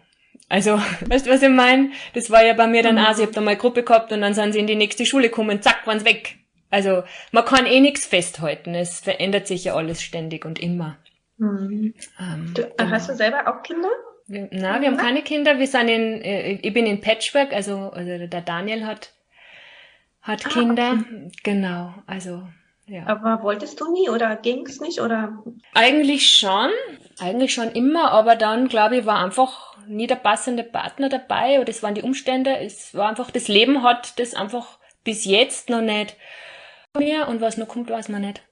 [0.47, 1.91] Also, weißt du, was ich meine?
[2.13, 3.05] Das war ja bei mir dann mhm.
[3.05, 5.05] auch, ich hab da mal eine Gruppe gehabt und dann sind sie in die nächste
[5.05, 6.35] Schule gekommen, zack, waren's weg.
[6.71, 8.75] Also man kann eh nichts festhalten.
[8.75, 10.97] Es verändert sich ja alles ständig und immer.
[11.37, 11.93] Mhm.
[12.19, 12.91] Ähm, du, genau.
[12.91, 13.89] Hast du selber auch Kinder?
[14.27, 15.57] Wir, na, wir haben keine Kinder.
[15.57, 19.13] Wir sind in, äh, ich bin in Patchwork, also, also der Daniel hat,
[20.21, 20.99] hat ah, Kinder.
[20.99, 21.31] Okay.
[21.43, 22.43] Genau, also
[22.89, 23.07] ja.
[23.07, 25.43] Aber wolltest du nie oder ging's nicht oder?
[25.73, 26.69] Eigentlich schon,
[27.19, 31.69] eigentlich schon immer, aber dann glaube ich war einfach nie der passende Partner dabei oder
[31.69, 32.57] es waren die Umstände.
[32.57, 36.15] Es war einfach das Leben hat das einfach bis jetzt noch nicht
[36.97, 38.43] mehr und was noch kommt, weiß man nicht.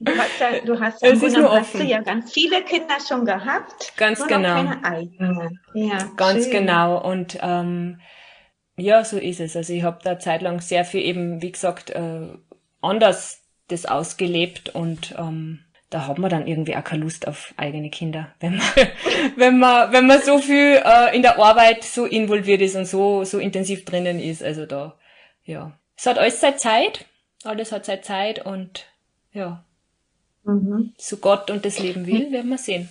[0.00, 3.24] Du hast ja, du hast ja, es nur hast du ja ganz viele Kinder schon
[3.24, 3.96] gehabt.
[3.96, 4.54] Ganz genau.
[4.54, 5.50] keine eigene.
[5.72, 6.52] Ja, ganz schön.
[6.52, 7.00] genau.
[7.00, 8.00] Und ähm,
[8.76, 9.56] ja, so ist es.
[9.56, 12.28] Also ich habe da zeitlang sehr viel eben, wie gesagt, äh,
[12.80, 15.60] anders das ausgelebt und ähm,
[15.90, 18.66] da hat man dann irgendwie auch keine Lust auf eigene Kinder, wenn man,
[19.36, 23.24] wenn man, wenn man so viel äh, in der Arbeit so involviert ist und so,
[23.24, 24.42] so intensiv drinnen ist.
[24.42, 24.98] Also da,
[25.44, 25.78] ja.
[25.96, 27.06] Es hat alles seine Zeit
[27.44, 28.86] alles hat seine Zeit und
[29.32, 29.64] ja,
[30.44, 30.94] mhm.
[30.96, 32.88] so Gott und das Leben will, werden wir sehen.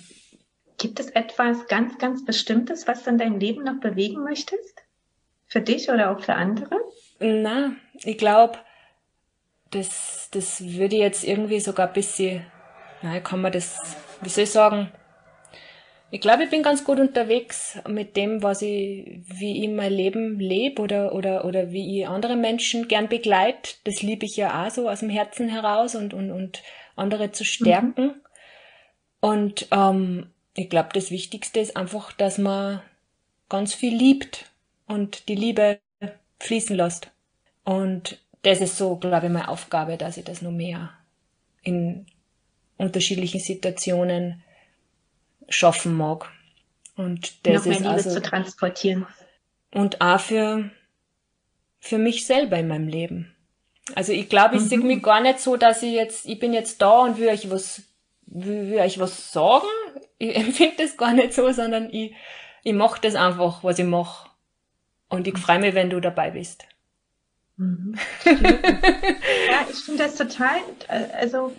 [0.78, 4.82] Gibt es etwas ganz, ganz Bestimmtes, was du in deinem Leben noch bewegen möchtest?
[5.46, 6.76] Für dich oder auch für andere?
[7.20, 8.58] Na, ich glaube,
[9.74, 12.44] das, das würde jetzt irgendwie sogar ein bisschen,
[13.02, 13.78] na, kann man das,
[14.20, 14.90] wie soll ich sagen,
[16.10, 20.38] ich glaube, ich bin ganz gut unterwegs mit dem, was ich, wie ich mein Leben
[20.38, 23.74] lebe oder, oder, oder wie ich andere Menschen gern begleite.
[23.82, 26.62] Das liebe ich ja auch so aus dem Herzen heraus und, und, und
[26.94, 28.04] andere zu stärken.
[28.04, 28.14] Mhm.
[29.20, 32.80] Und ähm, ich glaube, das Wichtigste ist einfach, dass man
[33.48, 34.52] ganz viel liebt
[34.86, 35.80] und die Liebe
[36.38, 37.10] fließen lässt.
[37.64, 40.90] Und das ist so, glaube ich, meine Aufgabe, dass ich das noch mehr
[41.62, 42.06] in
[42.76, 44.42] unterschiedlichen Situationen
[45.48, 46.30] schaffen mag.
[46.96, 49.06] Und das Noch mehr ist Liebe also, zu transportieren.
[49.72, 50.70] Und auch für,
[51.80, 53.34] für mich selber in meinem Leben.
[53.94, 54.66] Also ich glaube, ich mhm.
[54.66, 57.50] sehe mich gar nicht so, dass ich jetzt, ich bin jetzt da und will euch
[57.50, 57.82] was,
[58.26, 59.66] will, will euch was sagen.
[60.18, 62.14] Ich empfinde das gar nicht so, sondern ich,
[62.62, 64.30] ich mache das einfach, was ich mache.
[65.08, 66.66] Und ich freue mich, wenn du dabei bist.
[67.56, 67.94] Mhm.
[68.24, 71.52] ja, ich finde das total, äh, also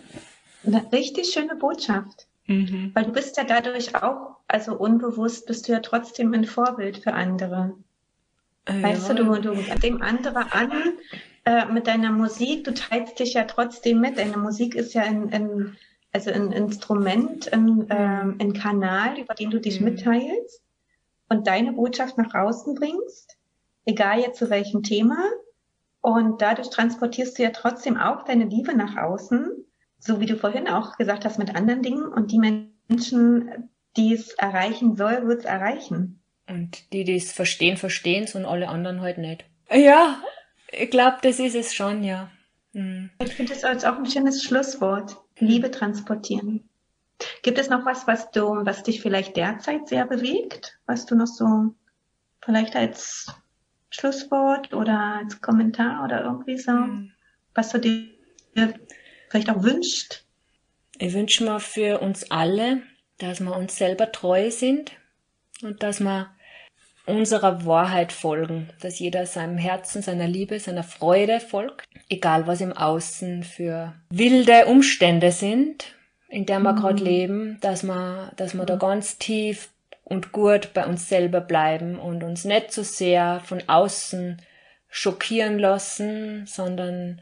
[0.66, 2.28] eine richtig schöne Botschaft.
[2.48, 2.92] Mhm.
[2.94, 7.14] Weil du bist ja dadurch auch, also unbewusst bist du ja trotzdem ein Vorbild für
[7.14, 7.74] andere.
[8.68, 8.84] Ja.
[8.84, 10.72] Weißt du, du, du dem andere an
[11.46, 14.18] äh, mit deiner Musik, du teilst dich ja trotzdem mit.
[14.18, 15.78] Deine Musik ist ja ein, ein
[16.16, 19.90] also ein Instrument, ein, ähm, ein Kanal, über den du dich mhm.
[19.90, 20.62] mitteilst
[21.28, 23.38] und deine Botschaft nach außen bringst,
[23.86, 25.18] egal jetzt zu welchem Thema.
[26.06, 29.66] Und dadurch transportierst du ja trotzdem auch deine Liebe nach außen
[30.06, 34.32] so wie du vorhin auch gesagt hast, mit anderen Dingen und die Menschen, die es
[34.34, 36.22] erreichen soll, wird es erreichen.
[36.48, 39.46] Und die, die es verstehen, verstehen es und alle anderen halt nicht.
[39.72, 40.22] Ja,
[40.72, 42.30] ich glaube, das ist es schon, ja.
[42.74, 43.10] Mhm.
[43.20, 45.18] Ich finde das als auch ein schönes Schlusswort.
[45.40, 46.70] Liebe transportieren.
[47.42, 50.78] Gibt es noch was, was du, was dich vielleicht derzeit sehr bewegt?
[50.86, 51.74] Was du noch so
[52.44, 53.28] vielleicht als
[53.90, 57.12] Schlusswort oder als Kommentar oder irgendwie so, mhm.
[57.54, 58.74] was du dir
[59.30, 60.24] vielleicht auch wünscht?
[60.98, 62.82] Ich wünsche mir für uns alle,
[63.18, 64.92] dass wir uns selber treu sind
[65.62, 66.30] und dass wir
[67.06, 72.74] unserer Wahrheit folgen, dass jeder seinem Herzen, seiner Liebe, seiner Freude folgt, egal was im
[72.74, 75.96] Außen für wilde Umstände sind,
[76.30, 76.78] in der wir mhm.
[76.78, 79.70] gerade leben, dass wir, dass wir da ganz tief
[80.06, 84.42] und gut bei uns selber bleiben und uns nicht so sehr von außen
[84.88, 87.22] schockieren lassen, sondern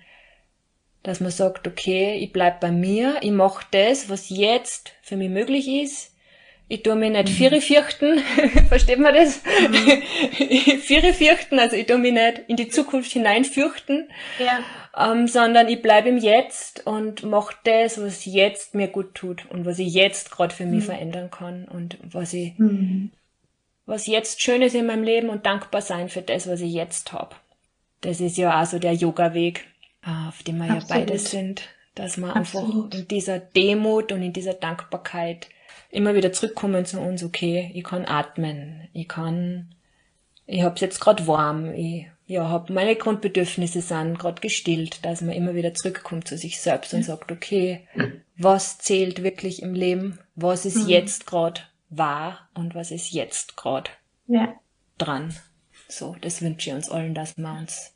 [1.01, 5.29] dass man sagt, okay, ich bleib bei mir, ich mache das, was jetzt für mich
[5.29, 6.12] möglich ist.
[6.67, 7.33] Ich tue mich nicht mhm.
[7.33, 8.19] vier fürchten,
[8.69, 9.41] versteht man das?
[9.43, 10.01] Mhm.
[11.13, 14.09] fürchten, also ich tue mich nicht in die Zukunft hinein fürchten,
[14.39, 15.11] ja.
[15.11, 19.65] ähm, sondern ich bleibe im Jetzt und mache das, was jetzt mir gut tut und
[19.65, 20.87] was ich jetzt gerade für mich mhm.
[20.87, 23.11] verändern kann und was ich, mhm.
[23.85, 27.13] was jetzt schön ist in meinem Leben und dankbar sein für das, was ich jetzt
[27.13, 27.39] hab.
[28.01, 29.65] Das ist ja auch so der Yoga-Weg
[30.05, 30.89] auf dem wir Absolut.
[30.89, 31.63] ja beide sind.
[31.95, 32.85] Dass wir Absolut.
[32.85, 35.47] einfach in dieser Demut und in dieser Dankbarkeit
[35.93, 39.75] immer wieder zurückkommen zu uns, okay, ich kann atmen, ich kann,
[40.45, 45.35] ich hab's jetzt gerade warm, ich ja, hab meine Grundbedürfnisse sind gerade gestillt, dass man
[45.35, 47.87] immer wieder zurückkommt zu sich selbst und sagt, okay,
[48.37, 50.89] was zählt wirklich im Leben, was ist mhm.
[50.89, 53.91] jetzt gerade wahr und was ist jetzt gerade
[54.27, 54.55] ja.
[54.97, 55.35] dran.
[55.89, 57.93] So, das wünsche ich uns allen, dass wir uns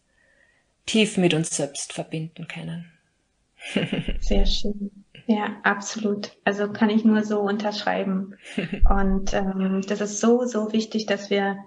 [0.85, 2.91] tief mit uns selbst verbinden können.
[4.19, 5.05] Sehr schön.
[5.29, 6.37] Ja, absolut.
[6.45, 8.35] Also kann ich nur so unterschreiben.
[8.89, 11.57] Und ähm, das ist so, so wichtig, dass wir,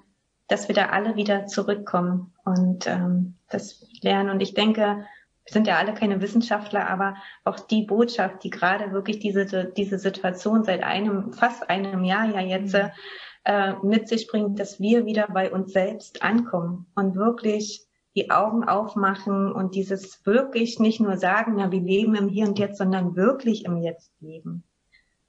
[0.48, 4.30] dass wir da alle wieder zurückkommen und ähm, das lernen.
[4.30, 5.04] Und ich denke,
[5.44, 9.98] wir sind ja alle keine Wissenschaftler, aber auch die Botschaft, die gerade wirklich diese, diese
[9.98, 12.90] Situation seit einem, fast einem Jahr ja jetzt mhm.
[13.44, 17.86] äh, mit sich bringt, dass wir wieder bei uns selbst ankommen und wirklich
[18.16, 22.58] die Augen aufmachen und dieses wirklich nicht nur sagen, na, wir leben im Hier und
[22.58, 24.64] Jetzt, sondern wirklich im Jetzt leben.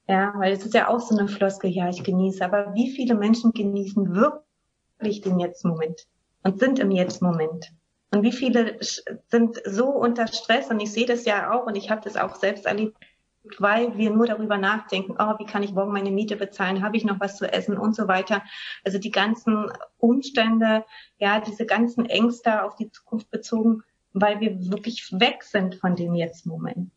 [0.07, 3.15] Ja, weil es ist ja auch so eine Floskel, ja, ich genieße, aber wie viele
[3.15, 6.07] Menschen genießen wirklich den Jetzt-Moment
[6.43, 7.71] und sind im Jetzt-Moment?
[8.13, 8.77] Und wie viele
[9.29, 12.35] sind so unter Stress und ich sehe das ja auch und ich habe das auch
[12.35, 12.97] selbst erlebt,
[13.57, 17.05] weil wir nur darüber nachdenken, oh, wie kann ich morgen meine Miete bezahlen, habe ich
[17.05, 18.43] noch was zu essen und so weiter.
[18.83, 20.85] Also die ganzen Umstände,
[21.17, 23.83] ja, diese ganzen Ängste auf die Zukunft bezogen,
[24.13, 26.91] weil wir wirklich weg sind von dem Jetzt-Moment.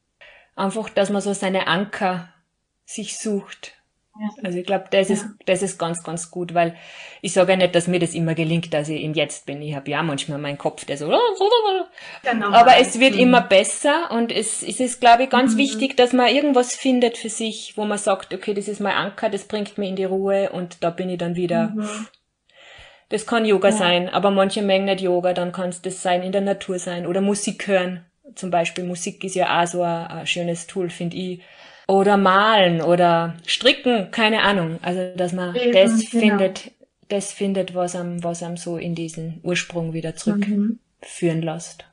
[0.57, 2.29] Einfach, dass man so seine Anker
[2.85, 3.84] sich sucht
[4.43, 5.15] also ich glaube, das ja.
[5.15, 6.77] ist das ist ganz, ganz gut, weil
[7.21, 9.61] ich sage ja nicht, dass mir das immer gelingt, dass ich im Jetzt bin.
[9.61, 11.13] Ich habe ja manchmal meinen Kopf, der so.
[12.23, 12.51] Genau.
[12.51, 13.21] Aber es wird mhm.
[13.21, 15.59] immer besser und es, es ist, glaube ich, ganz mhm.
[15.59, 19.31] wichtig, dass man irgendwas findet für sich, wo man sagt, okay, das ist mein Anker,
[19.31, 21.69] das bringt mich in die Ruhe und da bin ich dann wieder.
[21.75, 22.07] Mhm.
[23.09, 23.77] Das kann Yoga ja.
[23.77, 27.07] sein, aber manche mengen nicht Yoga, dann kann es das sein, in der Natur sein
[27.07, 28.05] oder Musik hören.
[28.35, 31.43] Zum Beispiel Musik ist ja auch so ein, ein schönes Tool, finde ich
[31.87, 34.79] oder malen oder stricken, keine Ahnung.
[34.83, 36.21] Also, dass man Eben, das genau.
[36.21, 36.73] findet,
[37.09, 40.79] das findet, was am, was am so in diesen Ursprung wieder zurückführen
[41.41, 41.43] mhm.
[41.43, 41.85] lässt.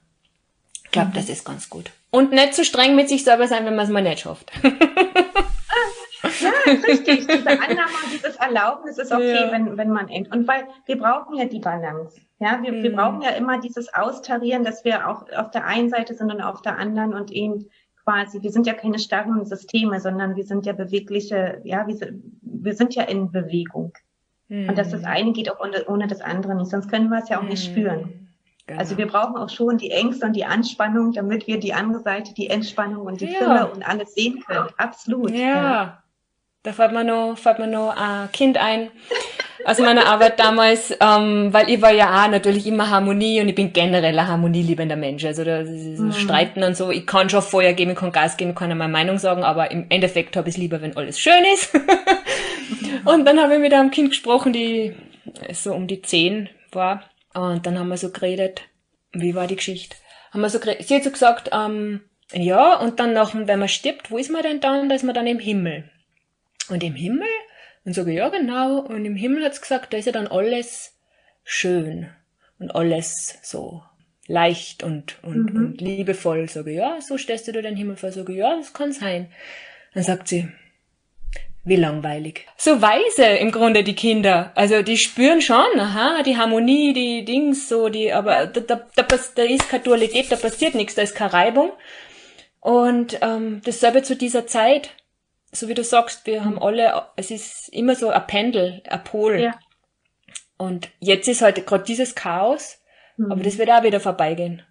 [0.86, 1.14] Ich glaube, mhm.
[1.14, 1.92] das ist ganz gut.
[2.10, 4.52] Und nicht zu streng mit sich selber sein, wenn man es mal nicht schafft.
[4.64, 4.72] ja,
[6.88, 7.28] richtig.
[7.28, 9.52] Diese Annahme und dieses Erlauben, es ist okay, ja.
[9.52, 10.32] wenn, wenn man engt.
[10.32, 12.20] Und weil wir brauchen ja die Balance.
[12.40, 12.84] Ja, wir, mhm.
[12.84, 16.42] wir brauchen ja immer dieses Austarieren, dass wir auch auf der einen Seite sind und
[16.42, 17.70] auf der anderen und eben
[18.12, 21.96] quasi, wir sind ja keine starren Systeme, sondern wir sind ja bewegliche, ja, wir,
[22.42, 23.94] wir sind ja in Bewegung.
[24.48, 24.70] Mhm.
[24.70, 27.30] Und dass das eine geht auch ohne, ohne, das andere nicht, sonst können wir es
[27.30, 28.30] ja auch nicht spüren.
[28.68, 28.80] Genau.
[28.80, 32.34] Also wir brauchen auch schon die Ängste und die Anspannung, damit wir die andere Seite,
[32.34, 33.40] die Entspannung und die ja.
[33.40, 34.70] Fülle und alles sehen können.
[34.78, 35.32] Absolut.
[35.32, 35.38] Ja.
[35.38, 36.04] ja.
[36.64, 38.92] Da fällt mir noch, fällt mir noch ein Kind ein
[39.66, 43.56] aus meiner Arbeit damals, ähm, weil ich war ja auch natürlich immer Harmonie und ich
[43.56, 45.26] bin generell ein harmonieliebender Mensch.
[45.26, 46.12] Also da mhm.
[46.12, 48.92] Streiten und so, ich kann schon Feuer geben, ich kann Gas geben, ich kann meine
[48.92, 51.74] Meinung sagen, aber im Endeffekt habe ich es lieber, wenn alles schön ist.
[53.06, 54.96] und dann habe ich mit einem Kind gesprochen, die
[55.52, 57.04] so um die zehn war.
[57.34, 58.62] Und dann haben wir so geredet.
[59.14, 59.96] Wie war die Geschichte?
[60.32, 60.88] Haben wir so geredet.
[60.88, 62.02] Sie hat so gesagt, ähm,
[62.34, 64.90] ja, und dann nach, wenn man stirbt, wo ist man denn dann?
[64.90, 65.90] Da ist man dann im Himmel.
[66.70, 67.28] Und im Himmel?
[67.84, 68.80] Und sage, ja genau.
[68.80, 70.98] Und im Himmel hat's gesagt, da ist ja dann alles
[71.44, 72.10] schön
[72.60, 73.84] und alles so
[74.28, 75.66] leicht und, und, mhm.
[75.66, 76.48] und liebevoll.
[76.48, 78.12] Sage, ja, so stellst du dir den Himmel vor.
[78.12, 79.32] Sage, ja, das kann sein.
[79.94, 80.48] Dann sagt sie,
[81.64, 82.48] wie langweilig.
[82.58, 84.52] So weise im Grunde die Kinder.
[84.56, 89.08] Also die spüren schon, aha, die Harmonie, die Dings, so die, aber da, da, da,
[89.36, 91.72] da ist keine Dualität, da passiert nichts, da ist keine Reibung.
[92.60, 94.92] Und ähm, dasselbe zu dieser Zeit
[95.52, 99.40] so wie du sagst, wir haben alle, es ist immer so ein Pendel, ein Pol.
[99.40, 99.60] Ja.
[100.58, 102.80] Und jetzt ist halt gerade dieses Chaos,
[103.18, 103.32] mhm.
[103.32, 104.62] aber das wird auch wieder vorbeigehen.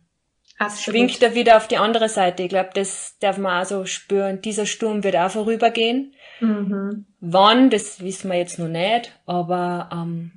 [0.58, 0.98] Absolut.
[0.98, 2.42] Schwingt er wieder auf die andere Seite.
[2.42, 4.42] Ich glaube, das darf man auch so spüren.
[4.42, 6.14] Dieser Sturm wird auch vorübergehen.
[6.40, 7.06] Mhm.
[7.20, 10.32] Wann, das wissen wir jetzt noch nicht, aber ähm,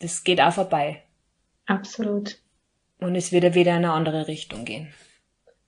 [0.00, 1.02] das geht auch vorbei.
[1.66, 2.38] Absolut.
[2.98, 4.92] Und es wird wieder in eine andere Richtung gehen.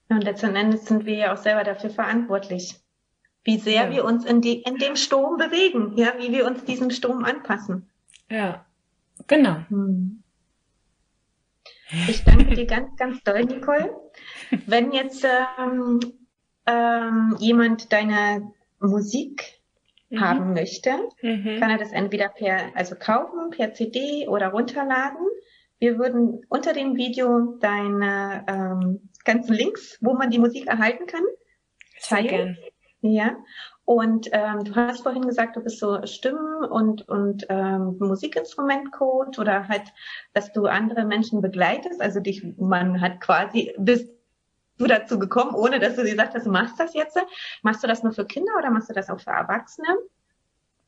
[0.08, 2.74] Und letzten Endes sind wir ja auch selber dafür verantwortlich
[3.44, 3.90] wie sehr ja.
[3.90, 7.88] wir uns in, die, in dem Sturm bewegen, ja, wie wir uns diesem Sturm anpassen.
[8.30, 8.64] Ja,
[9.26, 9.56] genau.
[9.68, 10.22] Hm.
[12.08, 13.92] Ich danke dir ganz, ganz doll, Nicole.
[14.66, 15.26] Wenn jetzt
[15.58, 15.98] ähm,
[16.66, 19.60] ähm, jemand deine Musik
[20.08, 20.20] mhm.
[20.20, 21.58] haben möchte, mhm.
[21.58, 25.26] kann er das entweder per, also kaufen, per CD oder runterladen.
[25.78, 31.24] Wir würden unter dem Video deine ähm, ganzen Links, wo man die Musik erhalten kann,
[32.02, 32.56] teilen.
[33.02, 33.36] Ja.
[33.84, 39.66] Und ähm, du hast vorhin gesagt, du bist so Stimmen- und, und ähm, Musikinstrumentcoach oder
[39.66, 39.82] halt,
[40.32, 42.00] dass du andere Menschen begleitest.
[42.00, 44.08] Also dich, man hat quasi, bist
[44.78, 47.18] du dazu gekommen, ohne dass du gesagt hast, du machst das jetzt?
[47.62, 49.88] Machst du das nur für Kinder oder machst du das auch für Erwachsene?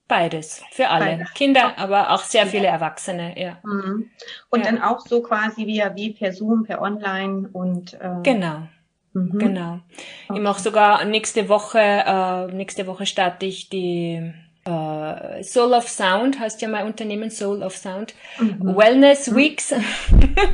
[0.08, 1.16] Beides, für alle.
[1.16, 1.34] Beides.
[1.34, 3.58] Kinder, aber auch sehr viele Erwachsene, ja.
[3.64, 4.10] Mhm.
[4.50, 4.70] Und ja.
[4.70, 8.68] dann auch so quasi via wie per Zoom, per Online und äh, Genau.
[9.14, 9.38] Mhm.
[9.38, 9.80] Genau.
[10.28, 10.38] Okay.
[10.38, 14.32] Ich mache sogar nächste Woche, äh, nächste Woche starte ich die
[14.64, 18.14] äh, Soul of Sound, heißt ja mein Unternehmen Soul of Sound.
[18.38, 18.76] Mhm.
[18.76, 19.36] Wellness mhm.
[19.36, 19.74] Weeks.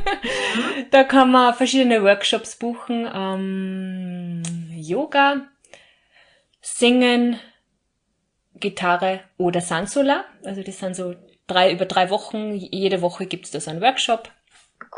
[0.91, 3.07] da kann man verschiedene Workshops buchen.
[3.13, 4.43] Ähm,
[4.75, 5.47] Yoga,
[6.61, 7.37] Singen,
[8.55, 10.25] Gitarre oder Sansula.
[10.43, 11.15] Also das sind so
[11.47, 12.55] drei über drei Wochen.
[12.55, 14.31] Jede Woche gibt's da so einen Workshop.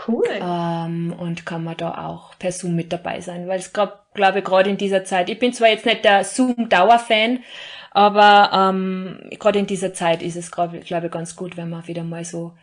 [0.07, 0.25] Cool.
[0.29, 4.41] Ähm, und kann man da auch per Zoom mit dabei sein, weil es glaube glaube
[4.41, 5.29] gerade in dieser Zeit.
[5.29, 7.39] Ich bin zwar jetzt nicht der Zoom Dauerfan,
[7.91, 11.87] aber ähm, gerade in dieser Zeit ist es glaube glaub ich ganz gut, wenn man
[11.87, 12.53] wieder mal so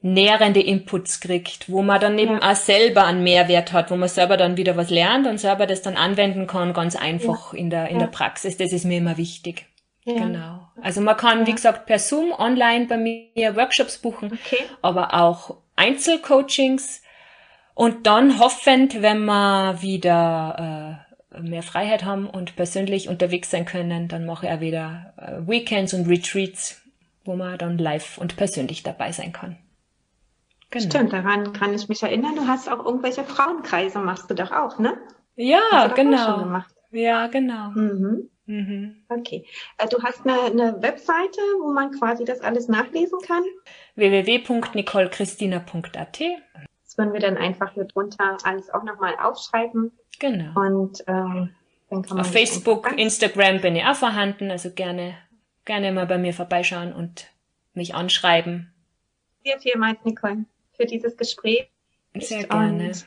[0.00, 2.52] nährende Inputs kriegt, wo man dann eben ja.
[2.52, 5.82] auch selber einen Mehrwert hat, wo man selber dann wieder was lernt und selber das
[5.82, 7.58] dann anwenden kann, ganz einfach ja.
[7.58, 8.06] in der in ja.
[8.06, 8.56] der Praxis.
[8.56, 9.66] Das ist mir immer wichtig.
[10.04, 10.60] Genau.
[10.80, 14.62] Also man kann, wie gesagt, per Zoom online bei mir Workshops buchen, okay.
[14.80, 17.02] aber auch Einzelcoachings
[17.74, 24.08] und dann hoffend, wenn wir wieder äh, mehr Freiheit haben und persönlich unterwegs sein können,
[24.08, 26.82] dann mache ich auch wieder äh, Weekends und Retreats,
[27.24, 29.56] wo man dann live und persönlich dabei sein kann.
[30.70, 30.84] Genau.
[30.84, 32.34] Stimmt, daran kann ich mich erinnern.
[32.36, 34.98] Du hast auch irgendwelche Frauenkreise, machst du doch auch, ne?
[35.36, 36.62] Ja, genau.
[36.90, 37.70] Ja, genau.
[37.70, 38.28] Mhm.
[38.46, 39.04] Mhm.
[39.10, 39.46] Okay.
[39.76, 43.44] Äh, du hast eine, eine, Webseite, wo man quasi das alles nachlesen kann?
[43.98, 46.20] www.nicolechristina.at
[46.84, 49.92] Das würden wir dann einfach hier drunter alles auch nochmal aufschreiben.
[50.18, 50.58] Genau.
[50.58, 51.50] Und ähm,
[51.90, 55.18] dann kann man auf Facebook, Instagram bin ich auch vorhanden, also gerne,
[55.64, 57.26] gerne mal bei mir vorbeischauen und
[57.74, 58.72] mich anschreiben.
[59.44, 61.70] Sehr vielmals, Nicole, für dieses Gespräch.
[62.14, 62.88] Sehr gerne.
[62.88, 63.06] Und,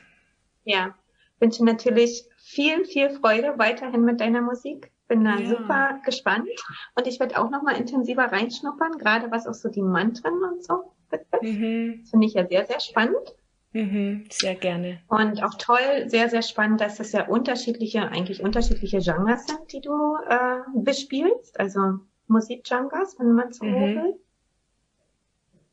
[0.64, 0.94] ja,
[1.40, 5.46] wünsche natürlich viel, viel Freude weiterhin mit deiner Musik bin da ja.
[5.46, 6.48] super gespannt
[6.96, 10.64] und ich werde auch noch mal intensiver reinschnuppern, gerade was auch so die Mantren und
[10.64, 11.42] so betrifft.
[11.42, 11.98] Mhm.
[12.00, 13.36] Das finde ich ja sehr, sehr spannend.
[13.74, 15.00] Mhm, sehr gerne.
[15.08, 19.80] Und auch toll, sehr, sehr spannend, dass das ja unterschiedliche, eigentlich unterschiedliche Genres sind, die
[19.82, 23.74] du äh, bespielst, also Musikgenres, wenn man so mhm.
[23.74, 24.14] will.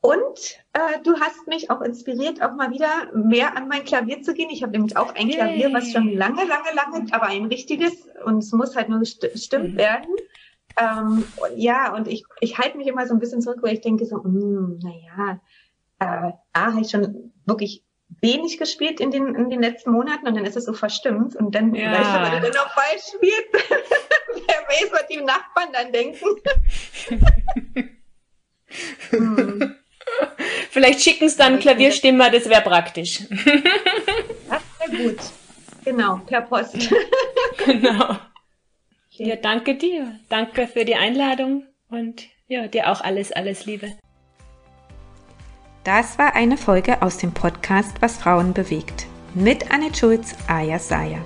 [0.02, 4.32] Und äh, du hast mich auch inspiriert, auch mal wieder mehr an mein Klavier zu
[4.32, 4.48] gehen.
[4.50, 5.36] Ich habe nämlich auch ein Yay.
[5.36, 9.74] Klavier, was schon lange, lange, lange, aber ein richtiges und es muss halt nur gestimmt
[9.74, 9.76] mhm.
[9.76, 10.16] werden.
[10.78, 13.82] Ähm, und ja, und ich, ich halte mich immer so ein bisschen zurück, weil ich
[13.82, 15.40] denke so, hm, naja,
[15.98, 17.84] äh, A, habe ich schon wirklich
[18.22, 21.54] wenig gespielt in den, in den letzten Monaten und dann ist es so verstimmt und
[21.54, 21.92] dann, ja.
[21.92, 23.52] weißt du, wenn du dann noch falsch spielst,
[24.34, 26.26] wer weiß, was die Nachbarn dann denken.
[29.10, 29.76] hm.
[30.70, 33.20] Vielleicht schicken es dann Klavierstimmer, das wäre praktisch.
[34.48, 34.62] Das
[34.92, 35.18] wäre gut.
[35.84, 36.90] Genau, per Post.
[37.64, 38.16] Genau.
[39.10, 40.18] Ja, danke dir.
[40.28, 43.92] Danke für die Einladung und ja, dir auch alles, alles Liebe.
[45.84, 51.18] Das war eine Folge aus dem Podcast Was Frauen bewegt mit Anne Schulz, Aya Saya.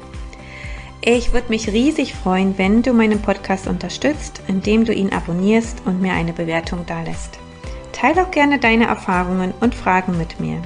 [1.02, 6.00] Ich würde mich riesig freuen, wenn du meinen Podcast unterstützt, indem du ihn abonnierst und
[6.00, 7.38] mir eine Bewertung dalässt.
[7.94, 10.60] Teile auch gerne deine Erfahrungen und Fragen mit mir.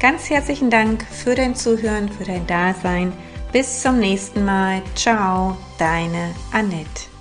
[0.00, 3.12] Ganz herzlichen Dank für dein Zuhören, für dein Dasein.
[3.52, 4.82] Bis zum nächsten Mal.
[4.94, 7.15] Ciao, deine Annette.